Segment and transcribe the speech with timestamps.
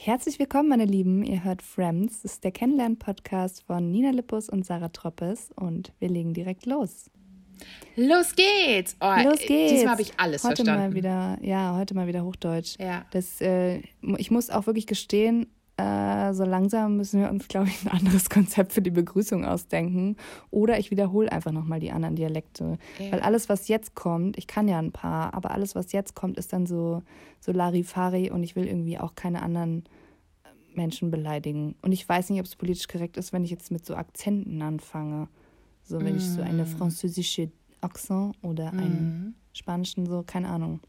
[0.00, 1.24] Herzlich willkommen, meine Lieben.
[1.24, 2.22] Ihr hört Friends.
[2.22, 7.10] Das ist der Kennenlern-Podcast von Nina Lippus und Sarah Troppes und wir legen direkt los.
[7.96, 8.96] Los geht's!
[9.00, 9.72] Oh, Los geht's!
[9.72, 10.90] Diesmal habe ich alles heute verstanden.
[10.90, 12.76] Mal wieder, ja, heute mal wieder Hochdeutsch.
[12.78, 13.06] Ja.
[13.10, 13.82] Das, äh,
[14.18, 15.48] ich muss auch wirklich gestehen,
[15.78, 20.16] äh, so langsam müssen wir uns, glaube ich, ein anderes Konzept für die Begrüßung ausdenken.
[20.50, 22.78] Oder ich wiederhole einfach nochmal die anderen Dialekte.
[22.98, 23.12] Ja.
[23.12, 26.36] Weil alles, was jetzt kommt, ich kann ja ein paar, aber alles, was jetzt kommt,
[26.36, 27.02] ist dann so,
[27.40, 29.84] so Larifari und ich will irgendwie auch keine anderen
[30.42, 31.76] äh, Menschen beleidigen.
[31.80, 34.60] Und ich weiß nicht, ob es politisch korrekt ist, wenn ich jetzt mit so Akzenten
[34.60, 35.28] anfange.
[35.84, 40.80] So, wenn ich so eine französische Akzent oder einen spanischen, so, keine Ahnung.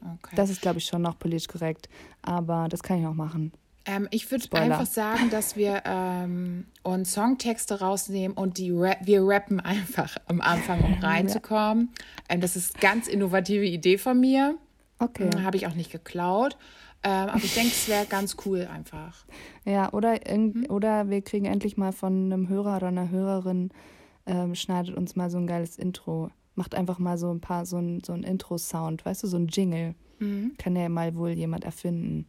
[0.00, 0.34] Okay.
[0.34, 1.88] Das ist, glaube ich, schon noch politisch korrekt.
[2.22, 3.52] Aber das kann ich auch machen.
[3.86, 9.22] Ähm, ich würde einfach sagen, dass wir ähm, uns Songtexte rausnehmen und die Rap wir
[9.24, 11.90] rappen einfach am Anfang, um reinzukommen.
[12.28, 14.56] Ähm, das ist eine ganz innovative Idee von mir.
[14.98, 15.30] Okay.
[15.42, 16.56] Habe ich auch nicht geklaut.
[17.04, 19.26] Ähm, aber ich denke, es wäre ganz cool einfach.
[19.64, 20.66] Ja, oder, Mhm.
[20.68, 23.70] oder wir kriegen endlich mal von einem Hörer oder einer Hörerin,
[24.26, 26.30] ähm, schneidet uns mal so ein geiles Intro.
[26.54, 29.48] Macht einfach mal so ein paar, so ein, so ein Intro-Sound, weißt du, so ein
[29.48, 29.96] Jingle.
[30.20, 30.52] Mhm.
[30.58, 32.26] Kann ja mal wohl jemand erfinden.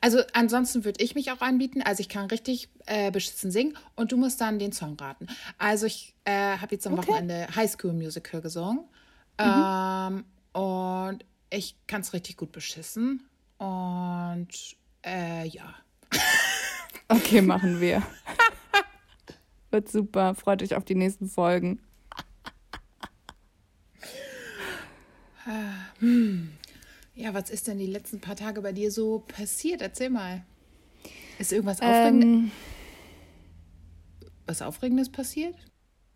[0.00, 1.82] Also ansonsten würde ich mich auch anbieten.
[1.82, 5.26] Also ich kann richtig äh, beschissen singen und du musst dann den Song raten.
[5.58, 7.02] Also ich äh, habe jetzt am Okay.
[7.02, 7.08] Mhm.
[7.08, 8.84] Wochenende High School Musical gesungen
[9.38, 14.48] ähm, und ich kann es richtig gut beschissen und
[15.04, 15.74] äh, ja.
[17.08, 18.02] Okay, machen wir.
[19.70, 20.34] Wird super.
[20.34, 21.80] Freut euch auf die nächsten Folgen.
[27.36, 29.82] Was ist denn die letzten paar Tage bei dir so passiert?
[29.82, 30.42] Erzähl mal.
[31.38, 32.50] Ist irgendwas Aufregendes, Ähm,
[34.46, 35.54] was Aufregendes passiert?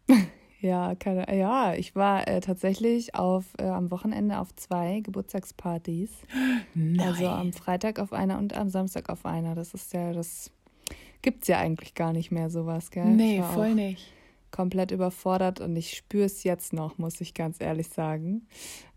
[0.61, 6.11] ja, keine, ja, ich war äh, tatsächlich auf, äh, am Wochenende auf zwei Geburtstagspartys.
[6.99, 9.55] Also am Freitag auf einer und am Samstag auf einer.
[9.55, 10.51] Das ist ja, das
[11.21, 13.05] gibt's ja eigentlich gar nicht mehr sowas, gell?
[13.05, 14.11] nee, voll nicht.
[14.53, 18.47] komplett überfordert und ich spüre es jetzt noch, muss ich ganz ehrlich sagen.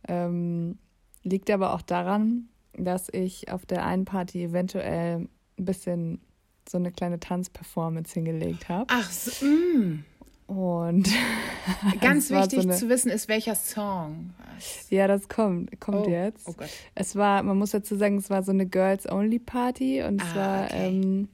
[0.08, 0.78] Ähm,
[1.24, 6.20] liegt aber auch daran, dass ich auf der einen Party eventuell ein bisschen
[6.68, 8.86] so eine kleine Tanzperformance hingelegt habe.
[8.90, 10.04] Ach, so, mm.
[10.48, 11.08] Und
[12.02, 14.34] ganz Es war so wichtig eine- zu wissen ist, welcher Song.
[14.56, 14.90] Was?
[14.90, 16.48] ja, das kommt, kommt Oh, jetzt.
[16.48, 16.70] oh Gott.
[16.96, 20.66] Es war, man muss dazu sagen, es war so eine Girls-Only-Party und es Ah, war
[20.66, 20.88] okay.
[20.88, 21.30] ähm,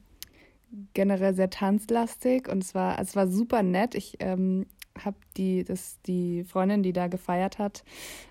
[0.94, 3.94] generell sehr tanzlastig und es war, es war super nett.
[3.94, 4.66] Ich ähm,
[5.04, 7.84] habe die, das, die Freundin, die da gefeiert hat,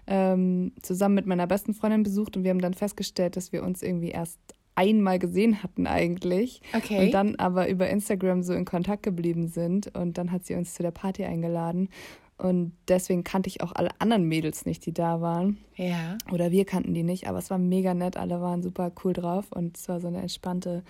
[0.07, 3.81] ähm, zusammen mit meiner besten Freundin besucht und wir haben dann festgestellt, dass wir uns
[3.81, 4.39] irgendwie erst
[4.75, 6.61] einmal gesehen hatten eigentlich.
[6.73, 7.05] Okay.
[7.05, 10.73] Und dann aber über Instagram so in Kontakt geblieben sind und dann hat sie uns
[10.73, 11.89] zu der Party eingeladen.
[12.37, 15.57] Und deswegen kannte ich auch alle anderen Mädels nicht, die da waren.
[15.75, 16.17] Ja.
[16.31, 18.15] Oder wir kannten die nicht, aber es war mega nett.
[18.15, 20.83] Alle waren super cool drauf und es war so eine entspannte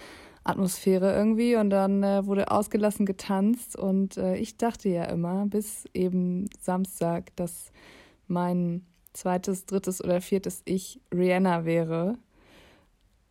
[0.50, 1.56] Atmosphäre irgendwie.
[1.56, 7.36] Und dann äh, wurde ausgelassen getanzt und äh, ich dachte ja immer, bis eben Samstag,
[7.36, 7.72] dass
[8.28, 12.18] mein zweites, drittes oder viertes Ich Rihanna wäre.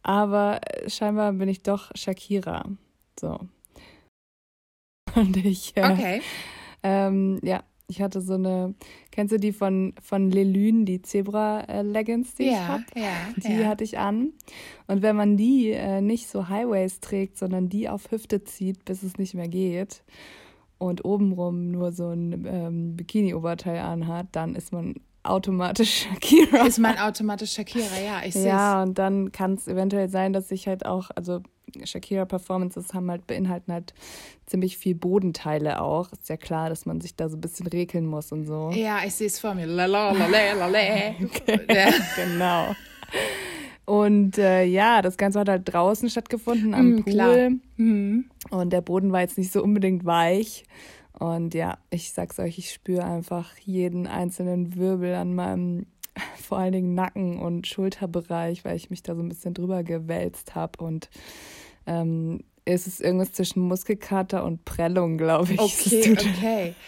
[0.03, 2.65] Aber äh, scheinbar bin ich doch Shakira.
[3.19, 3.39] So.
[5.15, 5.77] Und ich.
[5.77, 6.23] Äh, Okay.
[6.83, 8.75] ähm, ja, ich hatte so eine,
[9.11, 12.85] kennst du die von, von Lelune, die Zebra-Leggings, die ich Ja, habe?
[12.95, 13.67] ja, Die ja.
[13.69, 14.33] hatte ich an.
[14.87, 19.03] Und wenn man die äh, nicht so Highways trägt, sondern die auf Hüfte zieht, bis
[19.03, 20.03] es nicht mehr geht
[20.77, 26.67] und obenrum nur so ein ähm, Bikini-Oberteil anhat, dann ist man automatisch Shakira.
[26.67, 30.51] Ist man automatisch Shakira, ja, ich sehe Ja, und dann kann es eventuell sein, dass
[30.51, 31.41] ich halt auch, also
[31.85, 33.95] Shakira-Performances haben halt, beinhalten halt
[34.47, 36.11] ziemlich viel Bodenteile auch.
[36.13, 38.71] Ist ja klar, dass man sich da so ein bisschen regeln muss und so.
[38.75, 39.67] Ja, ich sehe es vor mir.
[39.67, 40.79] Lala, lala, lala.
[41.69, 41.91] Ja.
[42.17, 42.75] genau.
[43.85, 47.61] Und äh, ja, das Ganze hat halt draußen stattgefunden am Mm, Pool.
[47.77, 48.31] Mhm.
[48.51, 50.65] Und der Boden war jetzt nicht so unbedingt weich.
[51.19, 55.87] Und ja, ich sag's euch, ich spüre einfach jeden einzelnen Wirbel an meinem
[56.37, 60.55] vor allen Dingen Nacken- und Schulterbereich, weil ich mich da so ein bisschen drüber gewälzt
[60.55, 60.83] habe.
[60.85, 61.09] Und
[61.87, 62.45] ähm,
[62.75, 65.61] es ist irgendwas zwischen Muskelkater und Prellung, glaube ich.
[65.61, 66.75] es, Okay, tut, okay.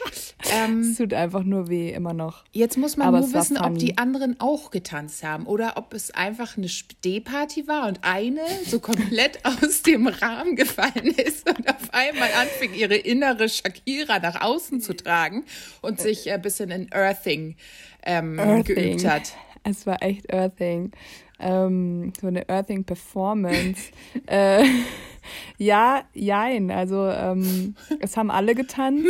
[0.54, 2.44] Ähm, es tut einfach nur weh, immer noch.
[2.52, 5.92] jetzt muss man Aber nur es wissen, ob die anderen auch getanzt haben oder ob
[5.92, 11.68] es einfach eine Stehparty war und eine so komplett aus dem Rahmen gefallen ist und
[11.68, 15.44] auf einmal anfing, ihre innere Shakira nach außen zu tragen
[15.82, 17.56] und sich ein bisschen in Earthing,
[18.04, 18.64] ähm, Earthing.
[18.74, 19.34] geübt hat.
[19.62, 20.90] Es war echt Earthing.
[21.38, 23.90] Ähm, so eine Earthing-Performance.
[24.26, 24.64] äh,
[25.60, 26.70] ja, jein.
[26.70, 29.06] Also ähm, es haben alle getanzt.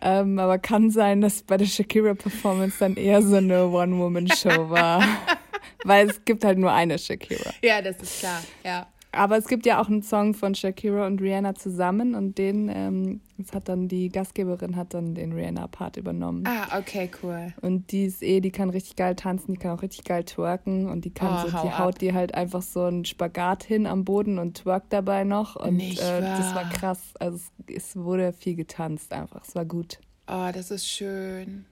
[0.00, 5.04] Ähm, aber kann sein, dass bei der Shakira-Performance dann eher so eine One-Woman-Show war.
[5.84, 7.52] Weil es gibt halt nur eine Shakira.
[7.62, 8.86] Ja, das ist klar, ja.
[9.12, 13.20] Aber es gibt ja auch einen Song von Shakira und Rihanna zusammen und den, ähm,
[13.36, 16.44] das hat dann die Gastgeberin hat dann den Rihanna-Part übernommen.
[16.46, 17.52] Ah, okay, cool.
[17.60, 20.88] Und die ist eh, die kann richtig geil tanzen, die kann auch richtig geil twerken
[20.88, 24.04] und die kann Oh, so, die haut dir halt einfach so einen Spagat hin am
[24.04, 25.56] Boden und twerkt dabei noch.
[25.56, 27.00] Und Nicht äh, das war krass.
[27.20, 29.42] Also es, es wurde viel getanzt einfach.
[29.46, 29.98] Es war gut.
[30.26, 31.66] Oh, das ist schön.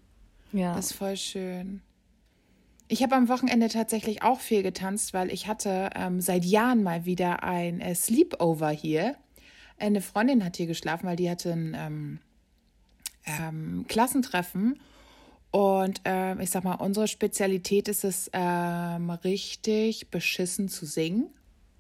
[0.53, 0.75] Ja.
[0.75, 1.81] Das ist voll schön.
[2.93, 7.05] Ich habe am Wochenende tatsächlich auch viel getanzt, weil ich hatte ähm, seit Jahren mal
[7.05, 9.15] wieder ein äh, Sleepover hier.
[9.79, 12.19] Eine Freundin hat hier geschlafen, weil die hatte ein ähm,
[13.27, 14.81] ähm, Klassentreffen.
[15.53, 21.31] Und ähm, ich sag mal, unsere Spezialität ist es, ähm, richtig beschissen zu singen.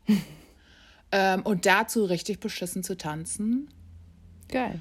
[1.10, 3.68] ähm, und dazu richtig beschissen zu tanzen.
[4.46, 4.80] geil.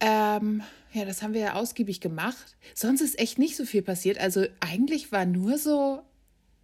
[0.00, 2.56] Ähm, ja, das haben wir ja ausgiebig gemacht.
[2.74, 4.18] Sonst ist echt nicht so viel passiert.
[4.18, 6.02] Also eigentlich war nur so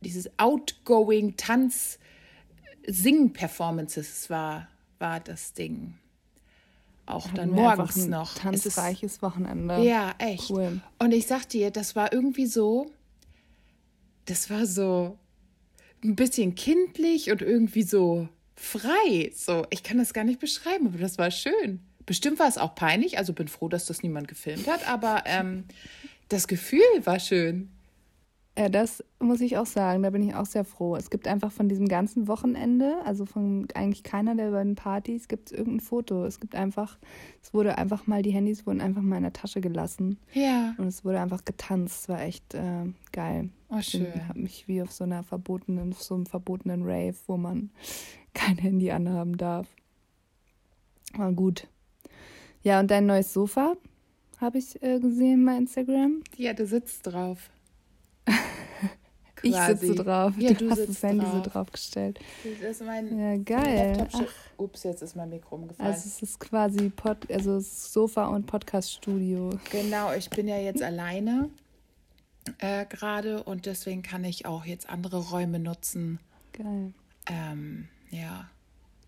[0.00, 1.98] dieses outgoing Tanz
[2.86, 5.94] Singen Performances war war das Ding.
[7.06, 8.36] Auch dann morgens ein noch.
[8.52, 9.82] Es ist- Tanzreiches Wochenende.
[9.82, 10.50] ja, echt.
[10.50, 10.80] Cool.
[10.98, 12.90] Und ich sag dir, das war irgendwie so,
[14.26, 15.16] das war so
[16.04, 19.32] ein bisschen kindlich und irgendwie so frei.
[19.34, 21.80] So, ich kann das gar nicht beschreiben, aber das war schön.
[22.08, 25.64] Bestimmt war es auch peinlich, also bin froh, dass das niemand gefilmt hat, aber ähm,
[26.30, 27.68] das Gefühl war schön.
[28.56, 30.96] Ja, das muss ich auch sagen, da bin ich auch sehr froh.
[30.96, 35.52] Es gibt einfach von diesem ganzen Wochenende, also von eigentlich keiner der beiden Partys, gibt
[35.52, 36.24] es irgendein Foto.
[36.24, 36.96] Es gibt einfach,
[37.42, 40.86] es wurde einfach mal, die Handys wurden einfach mal in der Tasche gelassen Ja, und
[40.88, 42.04] es wurde einfach getanzt.
[42.04, 43.50] Es war echt äh, geil.
[43.68, 44.26] oh Ich schön.
[44.26, 47.68] hab mich wie auf so einer verbotenen, auf so einem verbotenen Rave, wo man
[48.32, 49.68] kein Handy anhaben darf.
[51.12, 51.68] War gut.
[52.62, 53.74] Ja, und dein neues Sofa
[54.40, 56.22] habe ich äh, gesehen bei Instagram.
[56.36, 57.50] Ja, du sitzt drauf.
[59.40, 60.32] Ich sitze drauf.
[60.36, 61.52] Ja, du, du hast das Handy so drauf.
[61.52, 62.18] draufgestellt.
[62.60, 63.96] Das ist mein Ja, geil.
[63.96, 64.24] Laptop.
[64.26, 65.92] Ach, Ups, jetzt ist mein Mikro umgefallen.
[65.92, 69.50] also es ist quasi Pod, also Sofa und Podcast-Studio.
[69.70, 71.50] Genau, ich bin ja jetzt alleine
[72.58, 76.18] äh, gerade und deswegen kann ich auch jetzt andere Räume nutzen.
[76.52, 76.92] Geil.
[77.26, 78.50] Ähm, ja,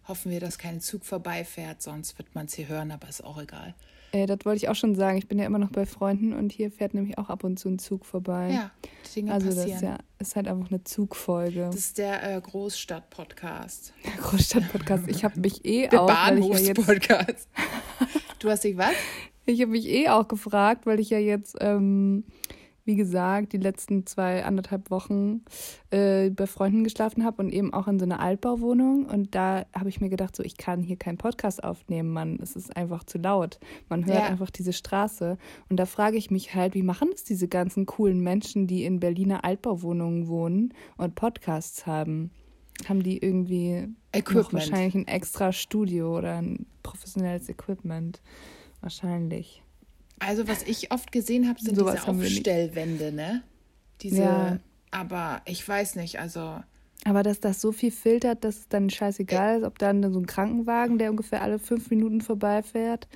[0.09, 3.41] hoffen wir, dass kein Zug vorbeifährt, sonst wird man es hier hören, aber ist auch
[3.41, 3.75] egal.
[4.13, 5.19] Äh, das wollte ich auch schon sagen.
[5.19, 7.69] Ich bin ja immer noch bei Freunden und hier fährt nämlich auch ab und zu
[7.69, 8.51] ein Zug vorbei.
[8.53, 8.71] Ja,
[9.15, 9.77] Dinge also das passieren.
[9.77, 11.67] ist ja ist halt einfach eine Zugfolge.
[11.67, 13.95] Das ist der äh, Großstadt-Podcast.
[14.05, 15.09] Der Großstadt-Podcast.
[15.09, 17.49] Ich habe mich eh Der auch, weil ich ja Bahnhofs-Podcast.
[18.39, 18.93] du hast dich was?
[19.47, 22.25] ich habe mich eh auch gefragt, weil ich ja jetzt, ähm,
[22.91, 25.43] wie gesagt, die letzten zwei anderthalb Wochen
[25.91, 29.05] äh, bei Freunden geschlafen habe und eben auch in so einer Altbauwohnung.
[29.05, 32.41] Und da habe ich mir gedacht, so ich kann hier keinen Podcast aufnehmen, Mann.
[32.43, 33.61] Es ist einfach zu laut.
[33.89, 34.27] Man hört Ja.
[34.27, 35.39] einfach diese Straße.
[35.69, 38.99] Und da frage ich mich halt, wie machen es diese ganzen coolen Menschen, die in
[38.99, 42.33] Berliner Altbauwohnungen wohnen und Podcasts haben?
[42.89, 43.87] Haben die irgendwie
[44.73, 48.21] wahrscheinlich ein extra Studio oder ein professionelles Equipment?
[48.81, 49.63] Wahrscheinlich.
[50.21, 52.09] Also, was ich oft gesehen habe, sind Sowas diese.
[52.09, 53.43] Aufstellwände, ne?
[54.03, 54.59] Diese, Ja.
[54.91, 56.61] aber ich weiß nicht, also.
[57.05, 60.27] Aber dass das so viel filtert, dass es dann scheißegal ist, ob dann so ein
[60.27, 63.09] Krankenwagen, der ungefähr alle fünf Minuten vorbeifährt.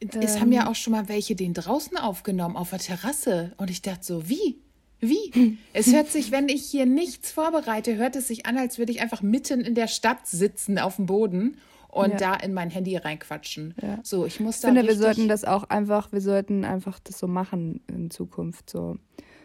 [0.00, 0.40] Es Ähm.
[0.40, 3.52] haben ja auch schon mal welche den draußen aufgenommen, auf der Terrasse.
[3.56, 4.58] Und ich dachte so, wie?
[4.98, 5.56] Wie?
[5.72, 9.00] Es hört sich, wenn ich hier nichts vorbereite, hört es sich an, als würde ich
[9.00, 11.56] einfach mitten in der Stadt sitzen auf dem Boden
[11.92, 12.16] und Ja.
[12.16, 13.74] da in mein Handy reinquatschen.
[13.82, 13.98] Ja.
[14.02, 17.18] So, ich muss Ich da finde, wir sollten das auch einfach, wir sollten einfach das
[17.18, 18.70] so machen in Zukunft.
[18.70, 18.96] So.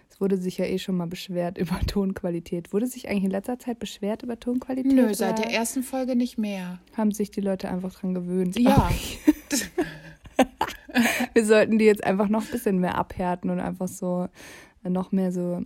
[0.10, 2.72] Es wurde sich ja eh schon mal beschwert über Tonqualität.
[2.74, 4.93] Wurde sich eigentlich in letzter Zeit beschwert über Tonqualität?
[4.93, 6.79] Nö, seit der ersten Folge nicht mehr.
[6.96, 8.58] haben sich die Leute einfach dran gewöhnt.
[8.60, 8.89] Ja.
[11.34, 14.27] Wir sollten die jetzt einfach noch ein bisschen mehr abhärten und einfach so
[14.84, 15.62] noch mehr so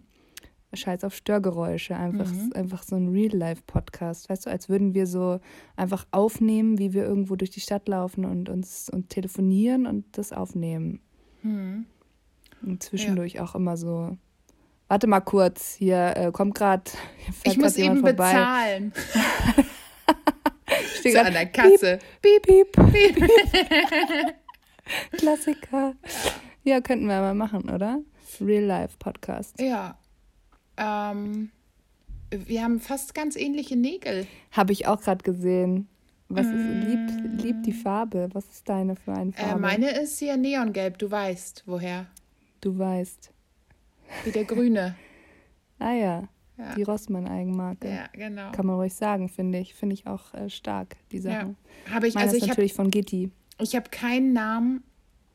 [0.73, 1.95] Scheiß auf Störgeräusche.
[1.95, 2.51] Einfach, Mhm.
[2.53, 4.29] einfach so ein Real-Life-Podcast.
[4.29, 5.39] Weißt du, als würden wir so
[5.75, 10.31] einfach aufnehmen, wie wir irgendwo durch die Stadt laufen und uns und telefonieren und das
[10.31, 10.99] aufnehmen.
[11.41, 11.85] Hm.
[12.61, 14.17] Und zwischendurch auch immer so.
[14.89, 16.83] Warte mal kurz, hier äh, kommt gerade.
[17.43, 18.91] Ich muss eben bezahlen.
[20.99, 21.99] Steht So grad, an der Kasse.
[22.21, 23.29] Piep, piep, piep.
[25.17, 25.93] Klassiker.
[26.63, 27.99] Ja, könnten wir mal machen, oder?
[28.41, 29.59] Real-Life-Podcast.
[29.61, 29.97] Ja.
[30.79, 31.51] Ähm,
[32.31, 34.25] wir haben fast ganz ähnliche Nägel.
[34.51, 35.87] Habe ich auch gerade gesehen.
[36.31, 38.29] Was ist lieb, lieb die Farbe?
[38.33, 39.57] Was ist deine für eine Farbe?
[39.57, 42.05] Äh, meine ist hier neongelb, du weißt woher.
[42.61, 43.31] Du weißt.
[44.25, 44.95] Wie der grüne.
[45.81, 46.75] Ah ja, Ja.
[46.75, 47.87] die Rossmann-Eigenmarke.
[47.89, 48.51] Ja, genau.
[48.51, 49.73] Kann man ruhig sagen, finde ich.
[49.73, 51.21] Finde ich auch äh, stark, die Ja.
[51.21, 51.55] Sache.
[51.89, 53.31] Habe ich, Meine also ist ich habe natürlich von Gitti.
[53.61, 54.83] ich hab keinen Namen,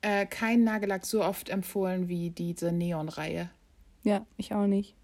[0.03, 3.49] äh, keinen Nagellack so oft empfohlen wie diese Neon-Reihe.
[4.03, 4.95] Ja, ich auch nicht.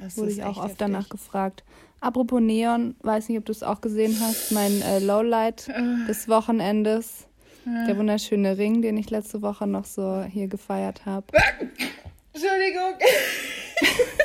[0.00, 0.78] Das Wurde ich auch oft heftig.
[0.78, 1.64] danach gefragt.
[2.00, 5.68] Apropos Neon, weiß nicht, ob du es auch gesehen hast, mein äh, Lowlight
[6.08, 7.24] des Wochenendes.
[7.86, 11.26] Der wunderschöne Ring, den ich letzte Woche noch so hier gefeiert habe.
[12.32, 12.94] Entschuldigung.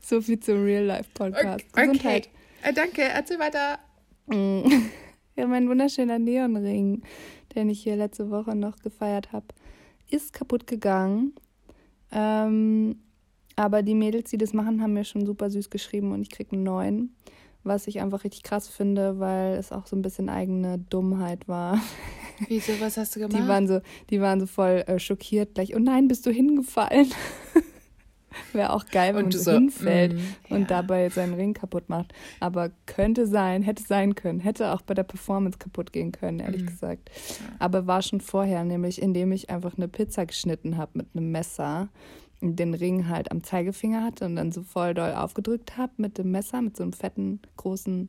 [0.00, 1.64] so viel zum Real-Life-Podcast.
[1.72, 1.86] Okay.
[1.86, 2.28] Gesundheit.
[2.62, 3.78] Äh, danke, erzähl weiter.
[5.36, 7.02] Ja, mein wunderschöner Neonring,
[7.54, 9.46] den ich hier letzte Woche noch gefeiert habe,
[10.10, 11.34] ist kaputt gegangen.
[12.12, 12.98] Ähm,
[13.60, 16.48] aber die Mädels, die das machen, haben mir schon super süß geschrieben und ich krieg
[16.50, 17.14] einen neuen.
[17.62, 21.78] Was ich einfach richtig krass finde, weil es auch so ein bisschen eigene Dummheit war.
[22.48, 23.36] Wieso, was hast du gemacht?
[23.36, 25.76] Die waren so, die waren so voll äh, schockiert gleich.
[25.76, 27.10] Oh nein, bist du hingefallen?
[28.54, 30.66] Wäre auch geil, wenn Und man du so hinfällt mm, und ja.
[30.66, 32.14] dabei seinen Ring kaputt macht.
[32.38, 36.64] Aber könnte sein, hätte sein können, hätte auch bei der Performance kaputt gehen können, ehrlich
[36.64, 37.10] gesagt.
[37.58, 41.90] Aber war schon vorher, nämlich indem ich einfach eine Pizza geschnitten habe mit einem Messer
[42.40, 46.30] den Ring halt am Zeigefinger hatte und dann so voll doll aufgedrückt habe mit dem
[46.30, 48.08] Messer, mit so einem fetten, großen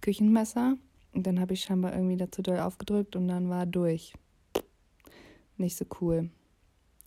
[0.00, 0.76] Küchenmesser.
[1.12, 4.14] Und dann habe ich scheinbar irgendwie dazu doll aufgedrückt und dann war durch.
[5.56, 6.30] Nicht so cool.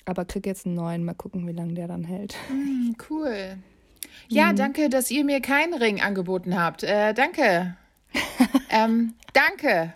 [0.06, 2.36] Aber krieg jetzt einen neuen, mal gucken, wie lange der dann hält.
[2.48, 3.58] Hm, cool.
[4.30, 6.84] Ja, danke, dass ihr mir keinen Ring angeboten habt.
[6.84, 7.76] Äh, danke.
[8.70, 9.94] ähm, danke.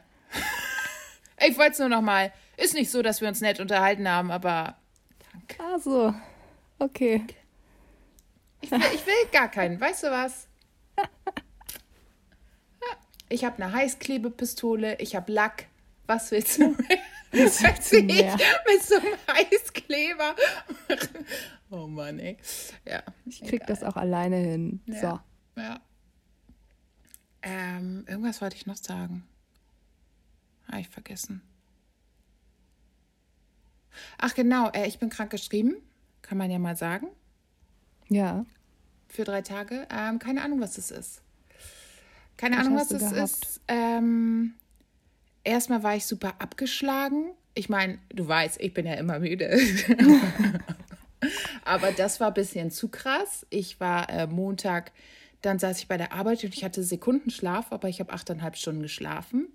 [1.47, 2.31] Ich wollte es nur noch mal.
[2.57, 4.75] Ist nicht so, dass wir uns nett unterhalten haben, aber
[5.57, 6.13] Ah, so.
[6.81, 7.23] Okay.
[8.61, 9.79] ich will, ich will gar keinen.
[9.79, 10.47] Weißt du was?
[13.29, 15.67] Ich habe eine Heißklebepistole, ich habe Lack.
[16.07, 16.75] Was willst du?
[17.31, 18.33] Was willst du ich mehr?
[18.33, 20.35] mit so einem Heißkleber.
[21.69, 22.37] oh Mann, ey.
[22.83, 23.03] Ja.
[23.25, 24.81] Ich krieg das auch alleine hin.
[24.87, 24.93] So.
[24.93, 25.23] Ja.
[25.55, 25.81] Ja.
[27.43, 29.23] Ähm, irgendwas wollte ich noch sagen.
[30.67, 31.43] Habe ich vergessen.
[34.17, 35.75] Ach genau, äh, ich bin krank geschrieben.
[36.31, 37.07] Kann man ja mal sagen.
[38.07, 38.45] Ja.
[39.09, 39.85] Für drei Tage.
[39.93, 41.21] Ähm, keine Ahnung, was das ist.
[42.37, 43.19] Keine Was Ahnung, was das gehabt?
[43.19, 43.61] ist.
[43.67, 44.53] Ähm,
[45.43, 47.31] erstmal war ich super abgeschlagen.
[47.53, 49.51] Ich meine, du weißt, ich bin ja immer müde.
[51.65, 53.45] Aber das war ein bisschen zu krass.
[53.49, 54.93] Ich war äh, Montag,
[55.41, 58.83] dann saß ich bei der Arbeit und ich hatte Sekundenschlaf, aber ich habe achteinhalb Stunden
[58.83, 59.49] geschlafen.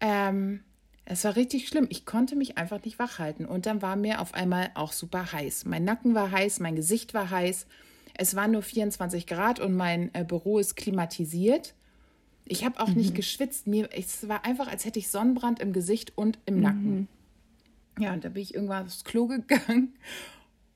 [0.00, 0.64] Ähm,
[1.08, 1.86] es war richtig schlimm.
[1.88, 3.46] Ich konnte mich einfach nicht wach halten.
[3.46, 5.64] Und dann war mir auf einmal auch super heiß.
[5.64, 7.66] Mein Nacken war heiß, mein Gesicht war heiß.
[8.14, 11.74] Es waren nur 24 Grad und mein äh, Büro ist klimatisiert.
[12.44, 13.66] Ich habe auch nicht geschwitzt.
[13.68, 17.08] Mir, es war einfach, als hätte ich Sonnenbrand im Gesicht und im Nacken.
[17.98, 19.94] Ja, und da bin ich irgendwann aufs Klo gegangen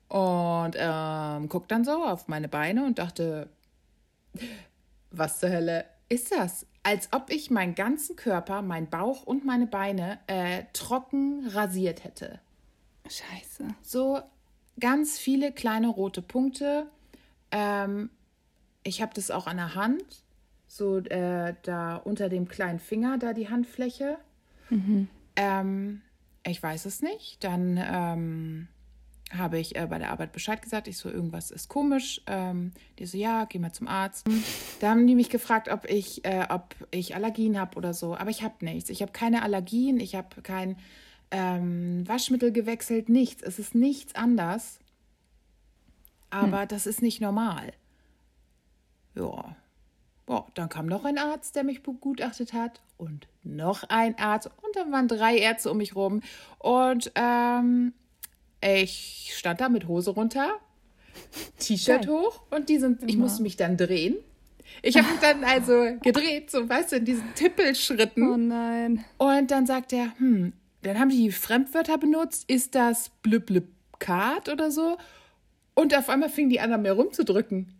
[0.08, 3.48] und ähm, guck dann so auf meine Beine und dachte,
[5.10, 6.66] was zur Hölle ist das?
[6.82, 12.40] Als ob ich meinen ganzen Körper, meinen Bauch und meine Beine äh, trocken rasiert hätte.
[13.08, 13.68] Scheiße.
[13.80, 14.20] So
[14.78, 16.86] ganz viele kleine rote Punkte.
[17.50, 18.10] Ähm,
[18.82, 20.24] ich habe das auch an der Hand,
[20.66, 24.18] so äh, da unter dem kleinen Finger, da die Handfläche.
[25.36, 26.02] Ähm,
[26.44, 27.44] ich weiß es nicht.
[27.44, 28.68] Dann ähm,
[29.36, 30.88] habe ich äh, bei der Arbeit Bescheid gesagt.
[30.88, 32.20] Ich so, irgendwas ist komisch.
[32.26, 34.26] Ähm, die so, ja, geh mal zum Arzt.
[34.80, 38.16] Da haben die mich gefragt, ob ich, äh, ob ich Allergien habe oder so.
[38.16, 38.90] Aber ich habe nichts.
[38.90, 40.00] Ich habe keine Allergien.
[40.00, 40.76] Ich habe kein
[41.30, 43.08] ähm, Waschmittel gewechselt.
[43.08, 43.42] Nichts.
[43.42, 44.80] Es ist nichts anders.
[46.30, 47.72] Aber das ist nicht normal.
[49.14, 49.56] Ja.
[50.26, 52.80] Boah, dann kam noch ein Arzt, der mich begutachtet hat.
[52.96, 54.46] Und noch ein Arzt.
[54.46, 56.20] Und dann waren drei Ärzte um mich rum.
[56.58, 57.94] Und ähm,
[58.60, 60.58] ich stand da mit Hose runter,
[61.58, 64.16] T-Shirt hoch und die sind, ich musste mich dann drehen.
[64.82, 68.30] Ich habe mich dann also gedreht, so weißt du, in diesen Tippelschritten.
[68.30, 69.04] Oh nein.
[69.18, 70.52] Und dann sagt er, hm,
[70.82, 73.64] dann haben die Fremdwörter benutzt, ist das blub blub
[73.98, 74.96] Card oder so?
[75.74, 77.74] Und auf einmal fingen die an, an mir rumzudrücken.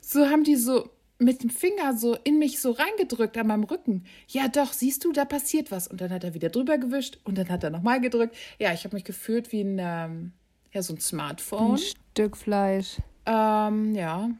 [0.00, 4.04] So haben die so mit dem Finger so in mich so reingedrückt an meinem Rücken.
[4.28, 5.88] Ja, doch, siehst du, da passiert was.
[5.88, 8.36] Und dann hat er wieder drüber gewischt und dann hat er nochmal gedrückt.
[8.58, 10.32] Ja, ich habe mich gefühlt wie ein, ähm,
[10.72, 11.72] ja, so ein Smartphone.
[11.72, 12.96] Ein Stück Fleisch.
[13.24, 14.30] Ähm, ja.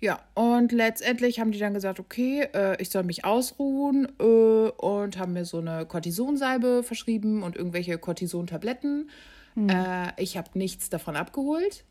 [0.00, 4.24] Ja, und letztendlich haben die dann gesagt, okay, äh, ich soll mich ausruhen äh,
[4.70, 9.10] und haben mir so eine Cortisonsalbe verschrieben und irgendwelche Cortisontabletten.
[9.56, 11.84] Äh, ich habe nichts davon abgeholt,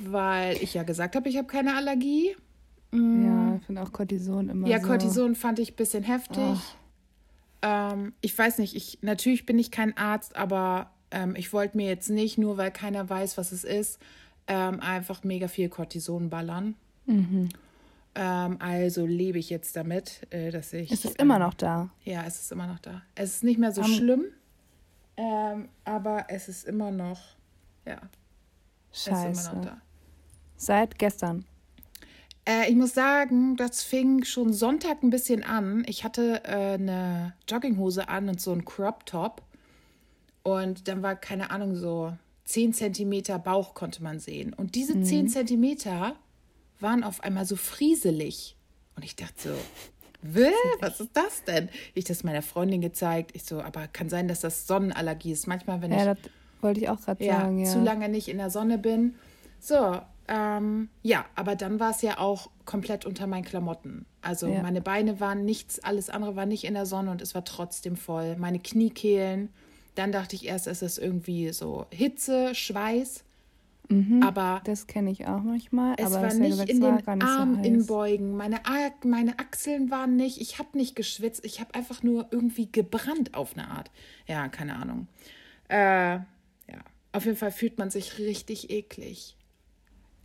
[0.00, 2.36] weil ich ja gesagt habe, ich habe keine Allergie.
[2.92, 4.86] Ja, ich finde auch Cortison immer Ja, so.
[4.86, 6.58] Cortison fand ich ein bisschen heftig.
[7.62, 11.88] Ähm, ich weiß nicht, ich, natürlich bin ich kein Arzt, aber ähm, ich wollte mir
[11.88, 13.98] jetzt nicht, nur weil keiner weiß, was es ist,
[14.46, 16.76] ähm, einfach mega viel Cortison ballern.
[17.06, 17.48] Mhm.
[18.14, 20.92] Ähm, also lebe ich jetzt damit, äh, dass ich.
[20.92, 21.90] Es ist immer ähm, noch da.
[22.04, 23.02] Ja, es ist immer noch da.
[23.16, 24.26] Es ist nicht mehr so Am- schlimm,
[25.16, 27.20] ähm, aber es ist immer noch.
[27.86, 28.00] Ja,
[28.94, 29.76] Scheiße.
[30.56, 31.44] Seit gestern.
[32.46, 35.84] Äh, ich muss sagen, das fing schon Sonntag ein bisschen an.
[35.86, 39.42] Ich hatte äh, eine Jogginghose an und so einen Crop Top.
[40.42, 44.52] Und dann war, keine Ahnung, so 10 Zentimeter Bauch konnte man sehen.
[44.52, 45.04] Und diese mhm.
[45.04, 46.16] 10 Zentimeter
[46.80, 48.56] waren auf einmal so frieselig.
[48.94, 49.54] Und ich dachte so,
[50.26, 50.52] Will?
[50.80, 51.68] Was ist das denn?
[51.92, 53.32] Ich das meiner Freundin gezeigt.
[53.34, 55.46] Ich so, aber kann sein, dass das Sonnenallergie ist.
[55.46, 56.18] Manchmal, wenn ja, ich.
[56.64, 57.70] Wollte ich auch gerade ja, sagen, ja.
[57.70, 59.14] Zu lange nicht in der Sonne bin.
[59.60, 64.06] So, ähm, ja, aber dann war es ja auch komplett unter meinen Klamotten.
[64.22, 64.62] Also ja.
[64.62, 67.96] meine Beine waren nichts, alles andere war nicht in der Sonne und es war trotzdem
[67.96, 68.36] voll.
[68.36, 69.50] Meine Kniekehlen.
[69.94, 73.22] Dann dachte ich erst, es ist irgendwie so Hitze, Schweiß.
[73.90, 75.94] Mhm, aber das kenne ich auch manchmal.
[75.98, 78.34] Es war nicht gesagt, in den Arm so inbeugen.
[78.36, 78.60] Meine,
[79.04, 80.40] meine Achseln waren nicht.
[80.40, 81.44] Ich habe nicht geschwitzt.
[81.44, 83.90] Ich habe einfach nur irgendwie gebrannt auf eine Art.
[84.26, 85.06] Ja, keine Ahnung.
[85.68, 86.20] Äh,
[86.68, 86.78] ja,
[87.12, 89.36] auf jeden Fall fühlt man sich richtig eklig.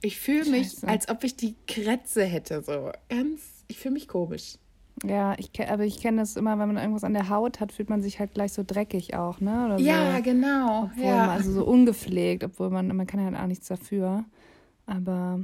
[0.02, 2.62] Ich fühle mich, als ob ich die Krätze hätte.
[2.62, 3.66] So ganz.
[3.68, 4.56] Ich fühle mich komisch.
[5.04, 7.90] Ja, ich, aber ich kenne das immer, wenn man irgendwas an der Haut hat, fühlt
[7.90, 9.66] man sich halt gleich so dreckig auch, ne?
[9.66, 10.84] Oder ja, so, genau.
[10.86, 11.28] Obwohl ja.
[11.28, 14.26] Man, also so ungepflegt, obwohl man, man kann ja halt auch nichts dafür.
[14.86, 15.40] Aber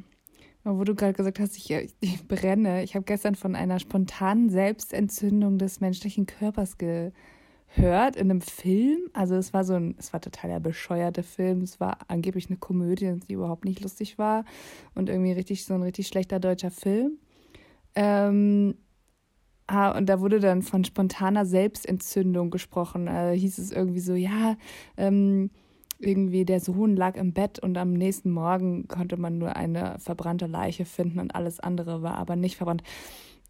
[0.64, 2.84] wo du gerade gesagt hast, ich, ich brenne.
[2.84, 6.78] Ich habe gestern von einer spontanen Selbstentzündung des menschlichen Körpers
[7.76, 9.00] gehört in einem Film.
[9.14, 11.62] Also es war so ein, es war total der bescheuerte Film.
[11.62, 14.46] Es war angeblich eine Komödie, die überhaupt nicht lustig war
[14.94, 17.18] und irgendwie richtig so ein richtig schlechter deutscher Film.
[17.96, 18.76] Ähm,
[19.68, 23.08] Ah, und da wurde dann von spontaner Selbstentzündung gesprochen.
[23.08, 24.58] Da hieß es irgendwie so, ja,
[24.96, 25.50] ähm,
[26.00, 30.46] irgendwie der Sohn lag im Bett und am nächsten Morgen konnte man nur eine verbrannte
[30.46, 32.84] Leiche finden und alles andere war aber nicht verbrannt.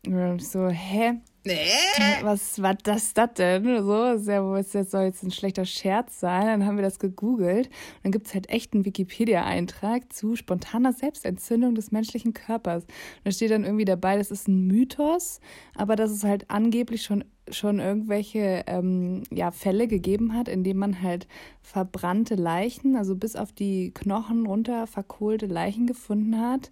[0.07, 1.19] Und so, hä?
[1.45, 2.23] Nee.
[2.23, 3.63] Was war das, das denn?
[3.83, 6.47] So, ist ja, das soll jetzt ein schlechter Scherz sein.
[6.47, 7.67] Dann haben wir das gegoogelt.
[7.67, 12.85] Und dann gibt es halt echt einen Wikipedia-Eintrag zu spontaner Selbstentzündung des menschlichen Körpers.
[12.85, 15.39] Und da steht dann irgendwie dabei, das ist ein Mythos,
[15.75, 20.79] aber dass es halt angeblich schon, schon irgendwelche ähm, ja, Fälle gegeben hat, in denen
[20.79, 21.27] man halt
[21.61, 26.71] verbrannte Leichen, also bis auf die Knochen runter verkohlte Leichen gefunden hat.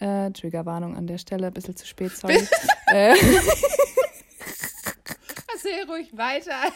[0.00, 2.38] Äh, Triggerwarnung an der Stelle, ein bisschen zu spät, sorry.
[2.86, 3.14] äh,
[5.52, 6.72] Erzähl ruhig weiter.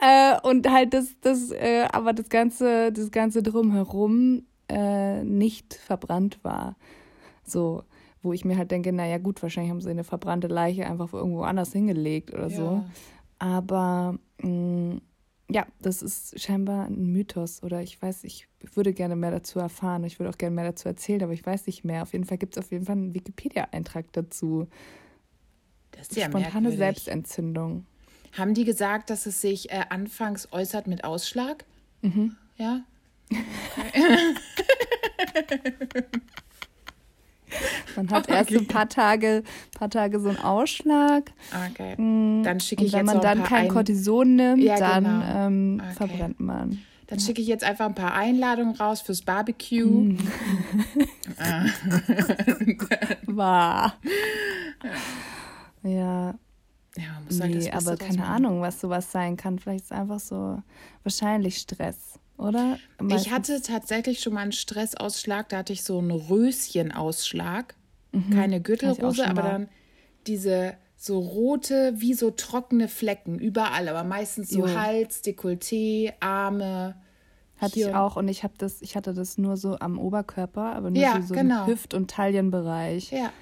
[0.00, 6.38] äh, und halt das, das, äh, aber das Ganze, das Ganze drumherum äh, nicht verbrannt
[6.42, 6.76] war.
[7.44, 7.84] So,
[8.22, 11.42] wo ich mir halt denke, naja gut, wahrscheinlich haben sie eine verbrannte Leiche einfach irgendwo
[11.42, 12.56] anders hingelegt oder ja.
[12.56, 12.84] so.
[13.38, 15.00] Aber mh, mm,
[15.50, 20.04] ja, das ist scheinbar ein Mythos oder ich weiß, ich würde gerne mehr dazu erfahren.
[20.04, 22.02] Ich würde auch gerne mehr dazu erzählen, aber ich weiß nicht mehr.
[22.02, 24.68] Auf jeden Fall gibt es auf jeden Fall einen Wikipedia-Eintrag dazu.
[25.92, 26.78] Das ist ja Spontane merkwürdig.
[26.78, 27.86] Selbstentzündung.
[28.36, 31.64] Haben die gesagt, dass es sich äh, anfangs äußert mit Ausschlag?
[32.02, 32.36] Mhm.
[32.56, 32.82] Ja.
[37.96, 38.36] Man hat okay.
[38.36, 39.42] erst ein paar Tage,
[39.76, 41.32] paar Tage so einen Ausschlag.
[41.70, 42.00] Okay.
[42.00, 43.68] Mm, dann schicke ich und wenn jetzt man dann kein ein...
[43.68, 45.46] Cortison nimmt, ja, dann genau.
[45.46, 45.94] ähm, okay.
[45.94, 46.82] verbrennt man.
[47.08, 49.86] Dann schicke ich jetzt einfach ein paar Einladungen raus fürs Barbecue.
[49.86, 50.18] Mm.
[53.26, 53.94] War.
[55.82, 56.34] ja.
[56.96, 59.58] Ja, man muss halt nee, aber keine Ahnung, was sowas sein kann.
[59.58, 60.60] Vielleicht ist es einfach so
[61.04, 62.78] wahrscheinlich Stress, oder?
[63.00, 63.26] Meistens.
[63.26, 67.74] Ich hatte tatsächlich schon mal einen Stressausschlag, da hatte ich so einen Röschenausschlag.
[68.12, 68.30] Mhm.
[68.30, 69.68] Keine Gürtelrose, aber dann
[70.26, 74.74] diese so rote, wie so trockene Flecken überall, aber meistens so jo.
[74.74, 76.96] Hals, Dekolleté, Arme.
[77.56, 77.88] Hatte hier.
[77.88, 81.02] ich auch und ich habe das, ich hatte das nur so am Oberkörper, aber nur
[81.02, 81.64] ja, so, so genau.
[81.64, 83.10] im Hüft- und Taillenbereich.
[83.10, 83.32] Ja.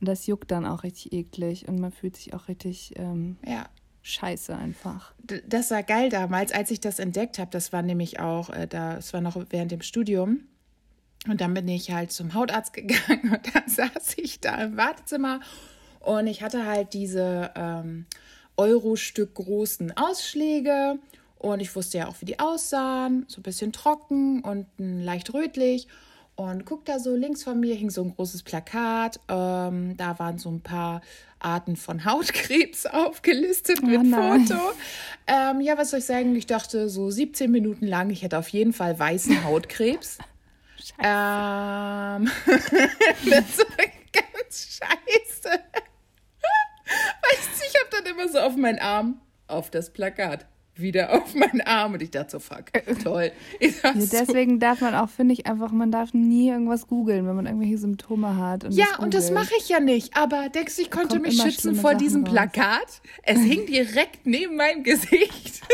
[0.00, 3.66] Und das juckt dann auch richtig eklig und man fühlt sich auch richtig ähm, ja.
[4.06, 5.12] Scheiße einfach.
[5.46, 7.50] Das war geil damals, als ich das entdeckt habe.
[7.50, 10.44] Das war nämlich auch, äh, da, es war noch während dem Studium.
[11.28, 15.40] Und dann bin ich halt zum Hautarzt gegangen und dann saß ich da im Wartezimmer
[16.00, 18.06] und ich hatte halt diese ähm,
[18.56, 21.00] Euro-Stück großen Ausschläge
[21.38, 23.24] und ich wusste ja auch, wie die aussahen.
[23.26, 25.88] So ein bisschen trocken und leicht rötlich.
[26.36, 29.18] Und guck da so links von mir hing so ein großes Plakat.
[29.28, 31.00] Ähm, da waren so ein paar
[31.38, 34.60] Arten von Hautkrebs aufgelistet mit oh Foto.
[35.26, 36.36] Ähm, ja, was soll ich sagen?
[36.36, 40.18] Ich dachte so 17 Minuten lang, ich hätte auf jeden Fall weißen Hautkrebs.
[40.98, 41.02] ähm,
[42.46, 45.48] das war ganz scheiße.
[45.48, 50.44] weißt du, ich habe dann immer so auf meinen Arm auf das Plakat
[50.78, 52.66] wieder auf meinen Arm und ich dachte so, fuck,
[53.02, 53.32] toll.
[53.60, 54.58] Ja, deswegen so.
[54.58, 58.36] darf man auch, finde ich, einfach, man darf nie irgendwas googeln, wenn man irgendwelche Symptome
[58.36, 58.64] hat.
[58.64, 60.16] Und ja, und das mache ich ja nicht.
[60.16, 63.02] Aber denkst du, ich konnte mich schützen vor diesem Sachen Plakat?
[63.22, 65.62] Es hing direkt neben meinem Gesicht.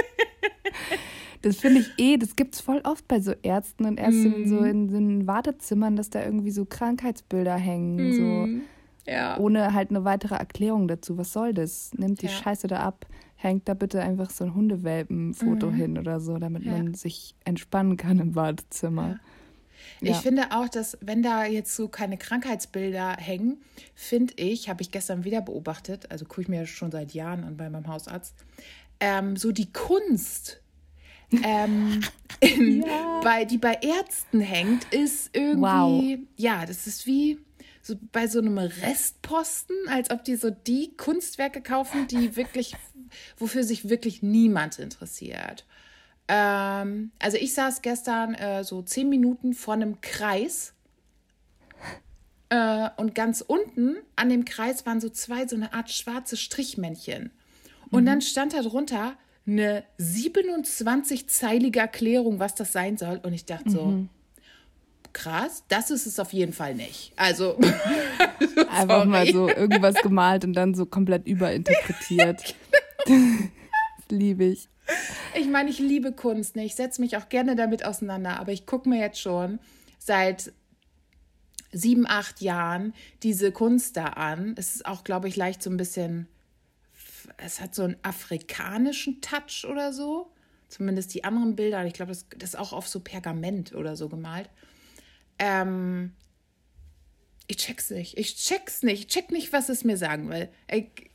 [1.43, 4.49] Das finde ich eh, das gibt es voll oft bei so Ärzten und Ärztinnen, mm.
[4.49, 7.97] so in, in Wartezimmern, dass da irgendwie so Krankheitsbilder hängen.
[7.97, 8.13] Mm.
[8.13, 9.11] So.
[9.11, 9.39] Ja.
[9.39, 11.19] Ohne halt eine weitere Erklärung dazu.
[11.19, 11.93] Was soll das?
[11.95, 12.33] Nimmt die ja.
[12.33, 13.07] Scheiße da ab,
[13.43, 15.75] hängt da bitte einfach so ein Hundewelpenfoto mm.
[15.75, 16.73] hin oder so, damit ja.
[16.73, 19.19] man sich entspannen kann im Wartezimmer.
[20.01, 20.15] Ich ja.
[20.15, 23.61] finde auch, dass wenn da jetzt so keine Krankheitsbilder hängen,
[23.95, 27.57] finde ich, habe ich gestern wieder beobachtet, also gucke ich mir schon seit Jahren an
[27.57, 28.35] bei meinem Hausarzt,
[29.01, 30.61] ähm, so die Kunst,
[31.45, 32.01] ähm,
[32.41, 33.21] in, ja.
[33.25, 36.29] bei, die bei Ärzten hängt, ist irgendwie, wow.
[36.37, 37.39] ja, das ist wie
[37.83, 42.77] so bei so einem Restposten, als ob die so die Kunstwerke kaufen, die wirklich,
[43.37, 45.65] wofür sich wirklich niemand interessiert.
[46.29, 50.75] Ähm, also ich saß gestern äh, so zehn Minuten vor einem Kreis
[52.49, 57.31] äh, und ganz unten an dem Kreis waren so zwei, so eine Art schwarze Strichmännchen.
[57.91, 58.07] Und mhm.
[58.07, 63.21] dann stand da drunter eine 27-zeilige Erklärung, was das sein soll.
[63.23, 64.09] Und ich dachte so, mhm.
[65.13, 67.13] krass, das ist es auf jeden Fall nicht.
[67.17, 67.59] Also
[68.71, 72.55] einfach mal so irgendwas gemalt und dann so komplett überinterpretiert.
[74.09, 74.69] liebe ich.
[75.35, 76.57] Ich meine, ich liebe Kunst.
[76.57, 76.65] Ne?
[76.65, 79.59] Ich setze mich auch gerne damit auseinander, aber ich gucke mir jetzt schon
[79.99, 80.53] seit
[81.73, 84.55] sieben, acht Jahren diese Kunst da an.
[84.59, 86.29] Es ist auch, glaube ich, leicht so ein bisschen,
[87.39, 90.31] es hat so einen afrikanischen Touch oder so.
[90.69, 91.85] Zumindest die anderen Bilder.
[91.87, 94.49] Ich glaube, das, das ist auch auf so Pergament oder so gemalt.
[95.39, 96.13] Ähm,
[97.47, 98.17] ich check's nicht.
[98.17, 99.01] Ich check's nicht.
[99.01, 100.49] Ich check nicht, was es mir sagen will.
[100.71, 101.11] Ich,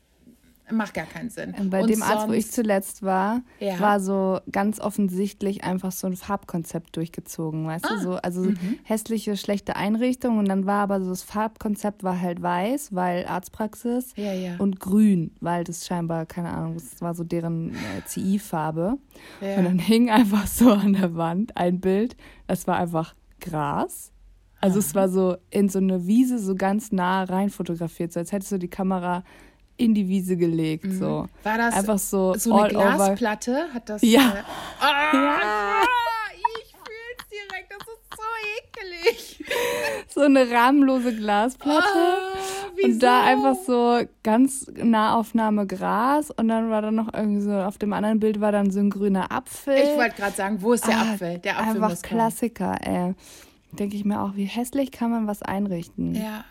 [0.70, 1.54] Macht gar keinen Sinn.
[1.58, 3.80] Und bei und dem Arzt, wo ich zuletzt war, ja.
[3.80, 7.96] war so ganz offensichtlich einfach so ein Farbkonzept durchgezogen, weißt ah.
[7.96, 8.02] du?
[8.02, 8.80] So, also mhm.
[8.84, 14.14] hässliche, schlechte Einrichtung und dann war aber so das Farbkonzept war halt weiß, weil Arztpraxis
[14.18, 14.56] ja, ja.
[14.58, 18.98] und grün, weil das scheinbar, keine Ahnung, das war so deren äh, CI-Farbe.
[19.42, 24.12] Und dann hing einfach so an der Wand ein Bild, das war einfach Gras.
[24.60, 28.32] Also es war so in so eine Wiese so ganz nah rein fotografiert, so als
[28.32, 29.24] hättest du die Kamera
[29.78, 30.86] in die Wiese gelegt.
[30.86, 31.00] Mhm.
[31.00, 31.28] So.
[31.44, 33.52] War das einfach so, so eine Glasplatte?
[33.52, 33.74] Over.
[33.74, 34.02] Hat das?
[34.02, 34.22] Ja.
[34.22, 35.82] Äh, ah, ja.
[36.62, 37.72] Ich fühl's direkt.
[37.72, 38.24] Das ist so
[38.58, 39.44] ekelig.
[40.10, 41.86] So eine rahmenlose Glasplatte.
[41.86, 47.52] Oh, und da einfach so ganz Nahaufnahme Gras und dann war da noch irgendwie so
[47.52, 49.76] auf dem anderen Bild war dann so ein grüner Apfel.
[49.76, 51.38] Ich wollte gerade sagen, wo ist der ah, Apfel?
[51.40, 53.14] Der Apfel einfach Klassiker, ey.
[53.74, 56.16] Denke ich mir auch, wie hässlich kann man was einrichten?
[56.16, 56.46] Ja.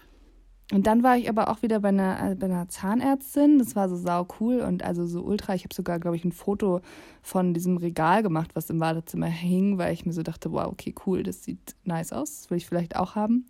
[0.72, 3.60] Und dann war ich aber auch wieder bei einer, äh, bei einer Zahnärztin.
[3.60, 5.54] Das war so sau cool und also so ultra.
[5.54, 6.80] Ich habe sogar, glaube ich, ein Foto
[7.22, 10.92] von diesem Regal gemacht, was im Badezimmer hing, weil ich mir so dachte, wow, okay,
[11.06, 12.40] cool, das sieht nice aus.
[12.40, 13.46] Das will ich vielleicht auch haben.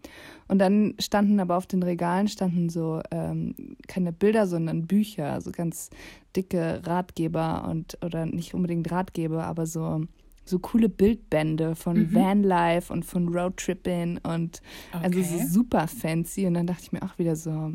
[0.46, 5.52] Und dann standen aber auf den Regalen standen so ähm, keine Bilder, sondern Bücher, so
[5.52, 5.88] ganz
[6.37, 10.02] dicke Ratgeber und oder nicht unbedingt Ratgeber, aber so
[10.49, 12.15] so coole Bildbände von mhm.
[12.15, 15.05] Vanlife und von Roadtripping und okay.
[15.05, 16.47] also so super fancy.
[16.47, 17.73] Und dann dachte ich mir auch wieder so,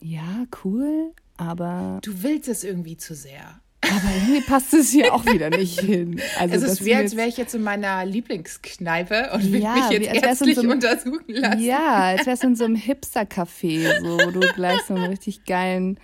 [0.00, 1.98] ja, cool, aber.
[2.02, 3.60] Du willst es irgendwie zu sehr.
[3.84, 6.20] Aber irgendwie passt es hier auch wieder nicht hin.
[6.38, 9.90] Also es ist wie, als wäre ich jetzt in meiner Lieblingskneipe und würde ja, mich
[9.90, 11.60] jetzt wie, ärztlich so einem, untersuchen lassen.
[11.60, 15.44] Ja, als wäre es in so einem Hipster-Café, so, wo du gleich so einen richtig
[15.46, 15.98] geilen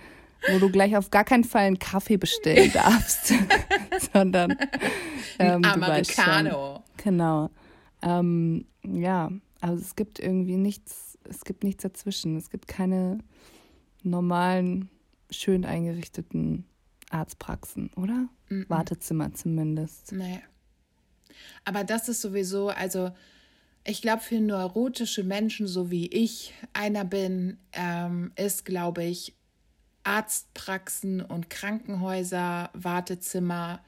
[0.47, 3.33] wo du gleich auf gar keinen Fall einen Kaffee bestellen darfst,
[4.13, 4.55] sondern
[5.37, 6.83] ähm, Americano.
[6.97, 7.49] Genau.
[8.01, 12.37] Ähm, ja, also es gibt irgendwie nichts, es gibt nichts dazwischen.
[12.37, 13.19] Es gibt keine
[14.03, 14.89] normalen,
[15.29, 16.65] schön eingerichteten
[17.09, 18.29] Arztpraxen, oder?
[18.49, 18.69] Mm -mm.
[18.69, 20.11] Wartezimmer zumindest.
[20.13, 20.41] Nee.
[21.65, 23.11] Aber das ist sowieso, also
[23.83, 29.35] ich glaube, für neurotische Menschen, so wie ich einer bin, ähm, ist, glaube ich,
[30.09, 33.79] Arztpraxen und Krankenhäuser, Wartezimmer,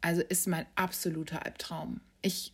[0.00, 2.00] also ist mein absoluter Albtraum.
[2.20, 2.52] Ich,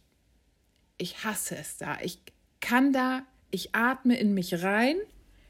[0.99, 1.97] ich hasse es da.
[2.03, 2.21] Ich
[2.61, 4.97] kann da, ich atme in mich rein,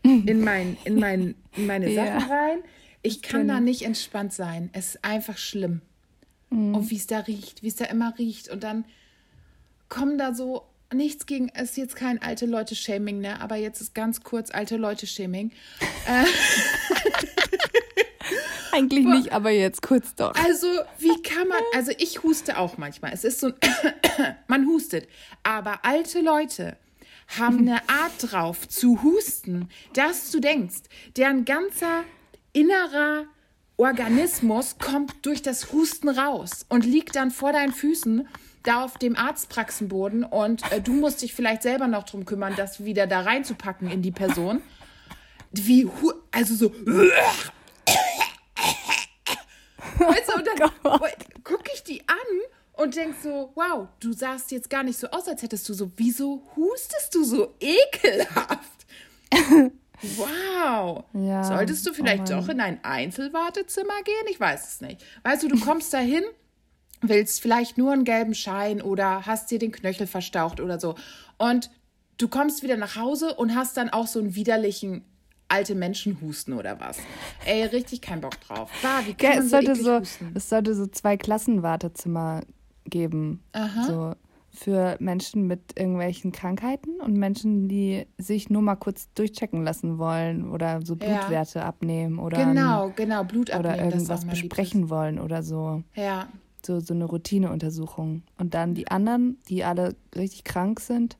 [0.04, 2.26] in, mein, in, mein, in meine Sachen ja.
[2.26, 2.58] rein.
[3.02, 4.70] Ich kann da nicht entspannt sein.
[4.72, 5.82] Es ist einfach schlimm.
[6.50, 6.76] Mhm.
[6.76, 8.50] Und wie es da riecht, wie es da immer riecht.
[8.50, 8.84] Und dann
[9.88, 13.40] kommen da so nichts gegen, es ist jetzt kein alte Leute-Shaming, ne?
[13.40, 15.50] Aber jetzt ist ganz kurz alte Leute-Shaming.
[18.72, 20.34] Eigentlich nicht, aber jetzt kurz doch.
[20.34, 20.66] Also,
[20.98, 23.12] wie kann man, also ich huste auch manchmal.
[23.12, 23.52] Es ist so,
[24.48, 25.08] man hustet.
[25.42, 26.76] Aber alte Leute
[27.38, 30.82] haben eine Art drauf zu husten, dass du denkst,
[31.16, 32.04] deren ganzer
[32.52, 33.24] innerer
[33.76, 38.28] Organismus kommt durch das Husten raus und liegt dann vor deinen Füßen
[38.62, 42.84] da auf dem Arztpraxenboden und äh, du musst dich vielleicht selber noch drum kümmern, das
[42.84, 44.62] wieder da reinzupacken in die Person.
[45.50, 45.88] Wie,
[46.30, 46.72] also so.
[50.08, 50.98] Weißt du, und dann oh
[51.44, 52.16] gucke ich die an
[52.74, 55.90] und denkst so, wow, du sahst jetzt gar nicht so aus, als hättest du so,
[55.96, 58.86] wieso hustest du so ekelhaft?
[60.16, 61.04] wow.
[61.12, 64.26] Ja, Solltest du vielleicht oh doch in ein Einzelwartezimmer gehen?
[64.30, 65.04] Ich weiß es nicht.
[65.22, 66.24] Weißt du, du kommst dahin,
[67.00, 70.94] willst vielleicht nur einen gelben Schein oder hast dir den Knöchel verstaucht oder so.
[71.38, 71.70] Und
[72.18, 75.04] du kommst wieder nach Hause und hast dann auch so einen widerlichen
[75.52, 76.98] alte Menschenhusten oder was.
[77.44, 78.70] Ey, richtig keinen Bock drauf.
[78.82, 80.32] Bah, wie kann Ja, man es, so sollte so, husten?
[80.34, 82.40] es sollte so zwei Klassenwartezimmer
[82.86, 83.42] geben.
[83.52, 83.84] Aha.
[83.86, 84.14] So
[84.54, 90.50] für Menschen mit irgendwelchen Krankheiten und Menschen, die sich nur mal kurz durchchecken lassen wollen
[90.50, 91.06] oder so Ja.
[91.18, 95.82] Blutwerte abnehmen oder, Genau, genau, Blut oder abnehmen, ist irgendwas besprechen wollen oder so.
[95.94, 96.28] Ja,
[96.64, 98.22] So, so eine Routineuntersuchung.
[98.38, 101.16] Und dann die anderen, die alle richtig krank sind,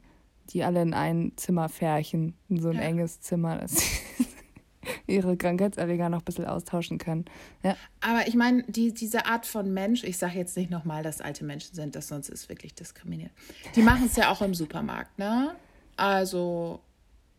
[0.50, 2.82] die alle in ein Zimmer färchen, in so ein Ja.
[2.82, 3.86] enges Zimmer, dass sie
[5.06, 7.24] ihre Krankheitserreger noch ein bisschen austauschen können.
[7.62, 7.76] Ja.
[8.00, 11.44] aber ich meine, die, diese Art von Mensch, ich sage jetzt nicht nochmal, dass alte
[11.44, 13.30] Menschen sind, das sonst ist wirklich diskriminiert.
[13.76, 15.54] Die machen es ja auch im Supermarkt, ne?
[15.96, 16.80] Also,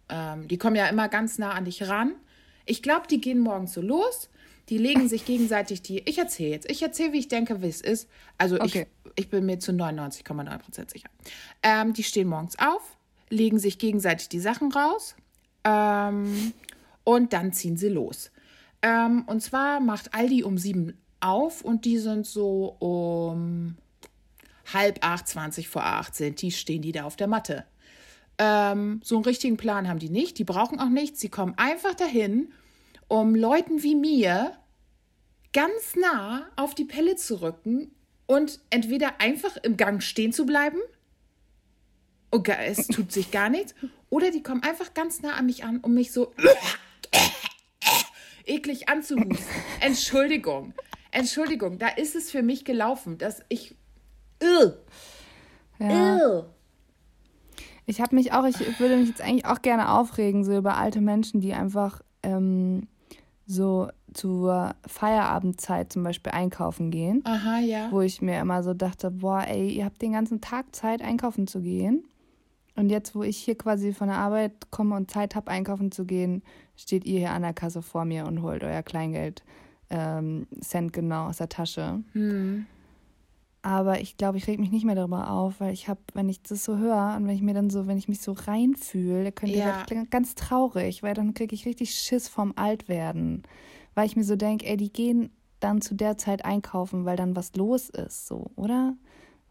[0.09, 2.13] ähm, die kommen ja immer ganz nah an dich ran.
[2.65, 4.29] Ich glaube, die gehen morgens so los,
[4.69, 5.99] die legen sich gegenseitig die.
[6.07, 8.07] Ich erzähle jetzt, ich erzähle, wie ich denke, wie es ist.
[8.37, 8.87] Also, Okay.
[9.05, 11.09] ich, ich bin mir zu 99,9% sicher.
[11.61, 12.97] Ähm, die stehen morgens auf,
[13.29, 15.15] legen sich gegenseitig die Sachen raus
[15.63, 16.53] ähm,
[17.03, 18.31] und dann ziehen sie los.
[18.81, 23.77] Ähm, und zwar macht Aldi um sieben auf und die sind so um
[24.73, 27.65] halb acht, 20 vor acht sind die, stehen die da auf der Matte.
[28.37, 31.93] Ähm, so einen richtigen Plan haben die nicht, die brauchen auch nichts, sie kommen einfach
[31.93, 32.51] dahin,
[33.13, 34.57] um Leuten wie mir
[35.53, 37.91] ganz nah auf die Pelle zu rücken
[38.25, 40.79] und entweder einfach im Gang stehen zu bleiben
[42.31, 43.75] und gar- es tut sich gar nichts,
[44.09, 46.33] oder die kommen einfach ganz nah an mich an, um mich so
[48.45, 49.37] eklig anzuhusten.
[49.79, 50.73] Entschuldigung.
[51.11, 53.75] Entschuldigung, da ist es für mich gelaufen, dass ich.
[54.41, 54.73] Ugh,
[55.77, 56.15] ja.
[56.15, 56.45] ugh.
[57.85, 60.99] Ich habe mich auch, ich würde mich jetzt eigentlich auch gerne aufregen, so über alte
[60.99, 62.87] Menschen, die einfach ähm,
[63.53, 67.87] so zur Feierabendzeit zum Beispiel einkaufen gehen, Aha, ja.
[67.91, 71.47] wo ich mir immer so dachte, boah, ey, ihr habt den ganzen Tag Zeit, einkaufen
[71.47, 72.03] zu gehen.
[72.75, 76.05] Und jetzt, wo ich hier quasi von der Arbeit komme und Zeit habe, einkaufen zu
[76.05, 76.41] gehen,
[76.75, 79.43] steht ihr hier an der Kasse vor mir und holt euer Kleingeld
[79.89, 82.03] ähm, Cent genau aus der Tasche.
[82.13, 82.65] Hm.
[83.65, 86.41] Aber ich glaube, ich reg mich nicht mehr darüber auf, weil ich habe, wenn ich
[86.43, 89.57] das so höre und wenn ich mir dann so, wenn ich mich so reinfühle, könnte
[89.57, 89.85] Ja.
[89.89, 93.43] ich ganz traurig, weil dann kriege ich richtig Schiss vom Altwerden.
[93.95, 97.37] Weil ich mir so denke, ey, die gehen dann zu der Zeit einkaufen, weil dann
[97.37, 98.97] was los ist, so, oder?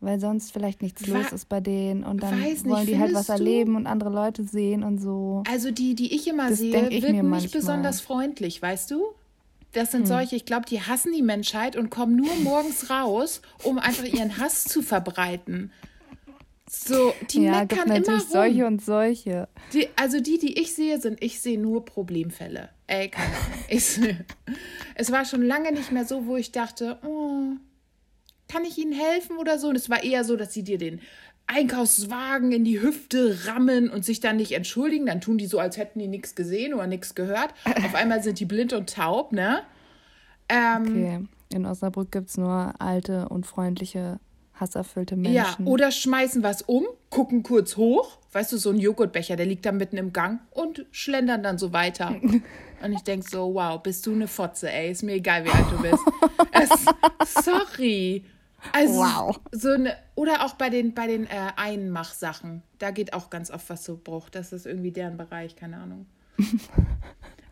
[0.00, 3.30] Weil sonst vielleicht nichts los ist bei denen und dann nicht, wollen die halt was
[3.30, 5.42] erleben und andere Leute sehen und so.
[5.48, 9.04] Also die, die ich immer Das sehe, ich wirken nicht besonders freundlich, weißt du?
[9.72, 13.78] Das sind solche, ich glaube, die hassen die Menschheit und kommen nur morgens raus, um
[13.78, 15.72] einfach ihren Hass zu verbreiten.
[16.70, 18.30] So, die ja, gibt meckern immer natürlich rum.
[18.30, 19.48] solche und solche.
[19.74, 22.70] Die, also die, die ich sehe, sind, ich sehe nur Problemfälle.
[22.86, 23.38] Ey, keine Ahnung.
[23.68, 23.98] Ich,
[24.94, 27.56] es war schon lange nicht mehr so, wo ich dachte, oh,
[28.48, 29.68] kann ich Ihnen helfen oder so?
[29.68, 31.00] Und es war eher so, dass sie dir den
[31.46, 35.06] Einkaufswagen in die Hüfte rammen und sich dann nicht entschuldigen.
[35.06, 37.54] Dann tun die so, als hätten die nichts gesehen oder nichts gehört.
[37.84, 39.60] Auf einmal sind die blind und taub, ne?
[40.48, 41.20] Ähm, Okay.
[41.54, 44.18] In Osnabrück gibt es nur alte und freundliche,
[44.54, 45.66] hasserfüllte Ja, Menschen.
[45.66, 49.72] oder schmeißen was um, gucken kurz hoch, weißt du, so ein Joghurtbecher, der liegt da
[49.72, 52.14] mitten im Gang und schlendern dann so weiter.
[52.82, 55.66] Und ich denk so, wow, bist du eine Fotze, ey, ist mir egal, wie alt
[55.70, 56.02] du bist.
[57.30, 58.24] es, sorry.
[58.72, 59.40] Also, Wow.
[59.50, 63.68] So eine, oder auch bei den, bei den äh, Einmachsachen, da geht auch ganz oft
[63.70, 64.30] was zu Bruch.
[64.30, 66.06] Das ist irgendwie deren Bereich, keine Ahnung.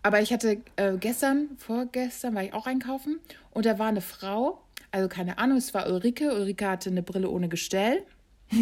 [0.03, 3.19] Aber ich hatte äh, gestern, vorgestern war ich auch einkaufen
[3.51, 6.33] und da war eine Frau, also keine Ahnung, es war Ulrike.
[6.35, 8.03] Ulrike hatte eine Brille ohne Gestell.